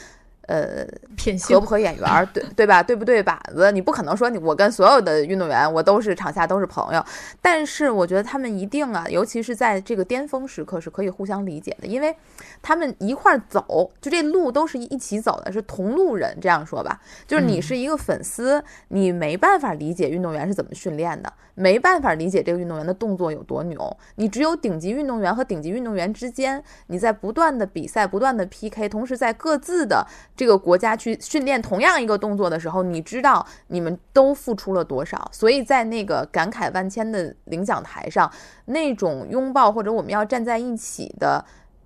[0.49, 2.83] 呃，偏性合不合眼缘儿，对 对吧？
[2.83, 3.71] 对不对靶子？
[3.71, 7.05] 你不可能说你我跟所有的运动员我都是场下都是朋友，
[7.43, 12.17] 但是我觉得他们一定啊，尤其是在这个巅峰时刻是可以互相理解的，因为
[12.63, 30.07] 他们一块儿走，就这路都是一起走的，是同路人，这样说吧，就是你是一个粉丝，你没办法理解运动员是怎么训练的，没办法理解这个运动员的动作有多牛，你只有顶级运动员和顶级运动员之间，你在不断的比赛、不断的 PK，同时在各自的
[30.39, 38.31] 这个国家去训练同样一个动作的时候，你知道你们都付出了多少，所以在那个感慨万千的领奖台上，
[38.65, 41.45] 那种拥抱或者我们要站在一起的。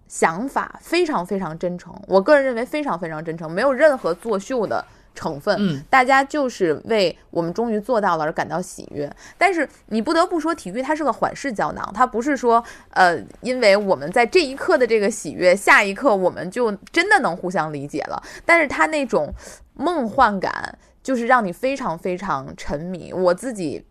[0.08, 4.84] 想法非常非常真诚，我个人认为非常非常真诚，没有任何作秀的
[5.14, 5.56] 成分。
[5.58, 9.10] 嗯，大家就是为我们终于做到了而感到喜悦。
[9.36, 18.22] 但是你不得不说，体育它是个缓释胶囊，它不是说呃，因为我们在这一刻的这个喜悦，下一刻我们就真的能互相理解了。
[18.44, 19.32] 但是它那种
[19.74, 23.12] 梦幻感，就是让你非常非常沉迷。
[23.12, 23.84] 我自己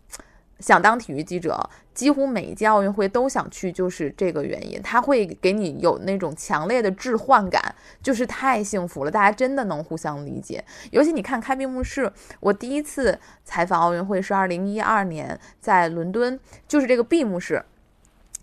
[0.60, 4.80] 想当体育记者，几乎每一届奥运会都想去，就是这个原因。
[4.82, 10.64] 它会给你有那种强烈的置换感，就是太幸福了，大家真的能互相理解。
[10.90, 17.62] 尤其你看开闭幕式，我第一次采访奥运会是二零一二年在伦敦，就是这个闭幕式。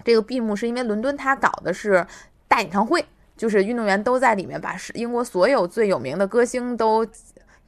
[0.04, 2.06] 这个闭幕是因为伦敦它搞的是
[2.48, 7.06] 大演唱会，就是运动员都在里面，把英国所有最有名的歌星都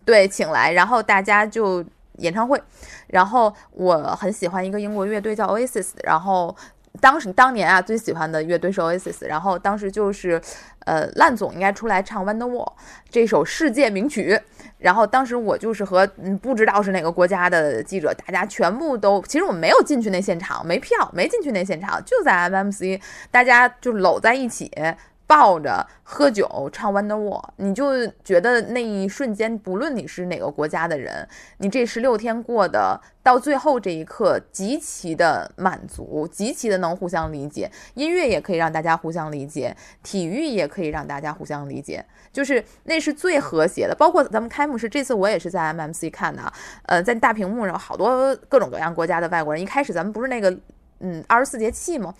[0.05, 1.83] 对请来，然后大家就
[2.17, 2.61] 演唱会。
[3.07, 6.55] 然后我很喜欢一个英国乐队叫 Oasis，然后
[6.99, 10.41] 当时当年啊最喜欢的乐队是 Oasis，然后当时就是
[10.85, 12.65] 呃烂总应该出来唱《Wonderwall》
[13.09, 14.39] 这首世界名曲。
[14.77, 22.99] 然后当时我就是和嗯不知道是哪个国家的记者，大家全部都其实我没有进去那现场，没票，没进去那现场，就在 MMC，
[23.29, 24.71] 大家就搂在一起。
[25.31, 31.25] 抱着喝酒唱《Wonderwall》，你就觉得那一瞬间，不论你是哪个国家的人，
[31.59, 37.71] 你这十六天过的到最后这一刻，极其的满足，极其的能互相理解。
[37.93, 39.73] 音乐也可以让大家互相理解，
[40.03, 43.95] 体育也可以让大家互相理解，就是那是最和谐的。
[43.95, 46.43] 包括咱们开幕式，这次我也是在 MMC 看的，
[46.87, 49.63] 呃，在大屏幕上，好多各种各样国家的外国人。
[49.63, 50.51] 一开始咱们不是那个
[50.99, 52.13] 嗯二十四节气吗？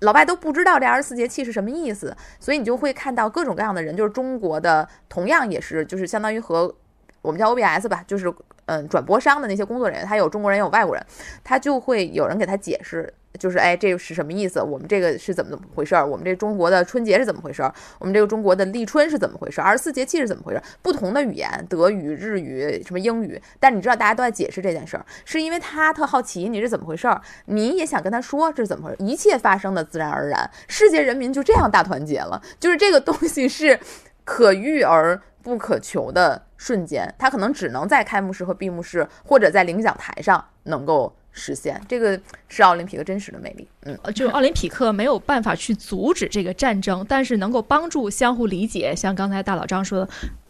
[0.00, 6.72] 老外都不知道这二十四节气是什么意思，所以你就会看到各种各样的人，就是中国的，同样也是就是相当于和
[7.20, 8.32] 我们叫 OBS 吧，就是
[8.66, 11.04] 嗯转播商的那些工作人员，他有中国人有外国人，
[11.42, 14.60] 他就会有人给他解释，就是哎这是什么意思？
[14.60, 16.06] 我们这个是怎么怎么回事儿？
[16.06, 17.72] 我们这中国的春节是怎么回事儿？
[17.98, 19.64] 我们这个中国的立春是怎么回事儿？
[19.64, 20.62] 二十四节气是怎么回事儿？
[20.82, 33.78] 不同的语言，德语、日语、什么英语，但你知道大家都在解释这件事儿，是因为他特好奇你是怎么回事儿，你也想跟他说这是怎么回事，一切发生的自然而然，世界人民就这样大团结了，就是这个东西是
[34.24, 43.66] 可遇而不可求的瞬间，它可能只能在开幕式和闭幕式或者在领奖台上能够实现，这个是奥林匹克真实的魅力。
[43.84, 48.94] 嗯，就奥林匹克没有办法去阻止这个战争，但是能够帮助相互理解。
[48.94, 50.08] 像刚才大老张说的，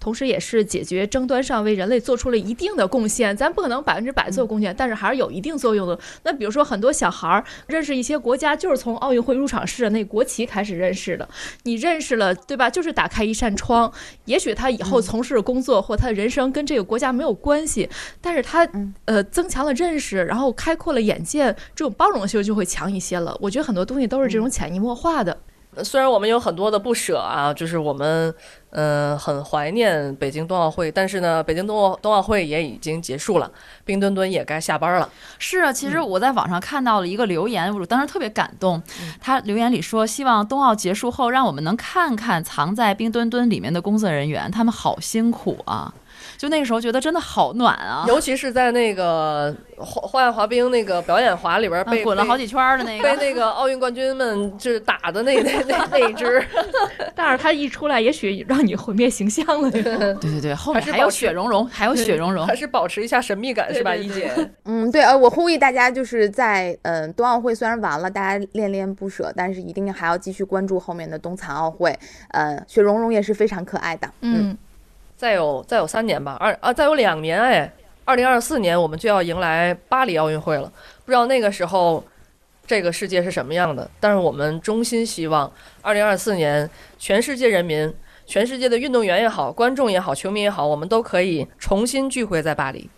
[0.09, 3.37] 同时也是解决争端上为人类做出了一定的贡献。
[3.37, 5.99] 咱不可能百分之百做贡献，但是还是有一定作用的。
[6.23, 11.29] 那比如说，很多小孩儿认识一些国家，就是从奥运会入场式的那国旗开始认识的。
[11.65, 12.71] 你认识了，对吧？
[12.71, 13.93] 就是打开一扇窗，
[14.25, 17.87] 也许他以后从事工作或他的人生跟这个国家没有关系，
[18.23, 23.37] 但是他嗯呃增强了认识，然后开阔了眼界，这种包容性就会强一些了。
[23.43, 25.37] 我觉得很多东西都是这种潜移默化的。
[25.85, 28.35] 虽然我们有很多的不舍啊，就是我们
[28.71, 33.51] 嗯、呃很怀念北京冬奥会，但是呢，北京冬奥冬奥会也已经结束了，
[33.85, 35.09] 冰墩墩也该下班了。
[35.39, 38.83] 是啊，其实我在网上看到了一个留言，我当时特别感动。
[39.21, 45.93] 他留言里说，希望冬奥结束后，让我们能看看藏在冰墩墩里面的工作人员，他们好辛苦啊。
[46.39, 53.29] 就那个时候觉得真的好暖啊，尤其是在那个花花样滑冰那个表演滑里边被滚了好几圈儿的那个被。
[53.29, 56.41] 那个奥运冠军们就是打的那 那那那一只，
[57.15, 59.69] 但是他一出来，也许让你毁灭形象了。
[59.73, 62.55] 对对对，后面还有雪融融，还有雪融融还。
[62.55, 64.31] 是保持一下神秘感是吧，一姐？
[64.65, 71.97] 嗯，对，呃，我呼吁大家就是在嗯、呃冬奥会虽然完了，大家恋恋不舍，但是一定还要继续关注后面的冬残奥会。
[72.31, 74.09] 呃，雪融融也是非常可爱的。
[74.23, 74.57] 嗯，
[75.19, 77.71] 再有再有三年吧，二啊再有两年哎，
[78.05, 80.73] 二零二四年我们就要迎来巴黎奥运会了，
[81.05, 82.03] 不知道那个时候
[82.65, 85.53] 这个世界是什么样的，但是我们衷心希望
[85.83, 87.93] 二零二四年全世界人民。
[88.31, 92.91] 全世界的运动员也好，观众也好，球迷也好，我们都可以重新聚会在巴黎。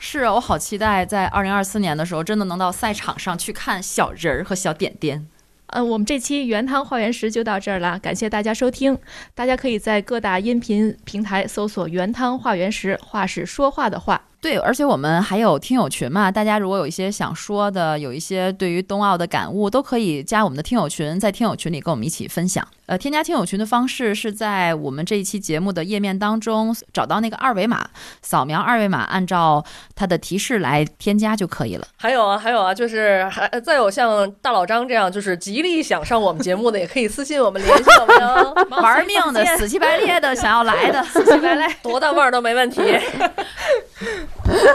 [0.00, 5.24] 是啊，我好期待在二零二四年的时候，真的能到赛场上去看小人儿和小点点。
[5.72, 8.98] 呃，我们这期原汤化原食就到这儿了，感谢大家收听。
[9.34, 14.22] 大家可以在各大音频平台搜索“原汤化原食”，话是说话的话。
[14.42, 22.66] 对，而且我们还有听友群嘛，大家如果有一些想说的，有一些对于冬奥的感悟，都可以加我们的听友群，在听友群里跟我们一起分享。
[22.86, 27.88] 呃，添加听友群的方式是在我们这一期节目的页面当中找到那个二维码，
[28.20, 29.64] 扫描二维码，按照
[29.94, 31.86] 它的提示来添加就可以了。
[31.96, 38.54] 还有啊，还有啊，就是还再有像大老张这样，就是极力想上我们节目的，也可以私信我们联系我们哟。
[38.82, 42.82] 玩命的、死乞白赖的想要来的， 死乞白赖，多大腕儿都没问题。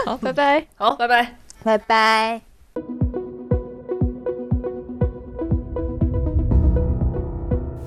[0.06, 0.66] 好，拜拜。
[0.76, 1.34] 好，拜拜。
[1.64, 2.47] 拜拜。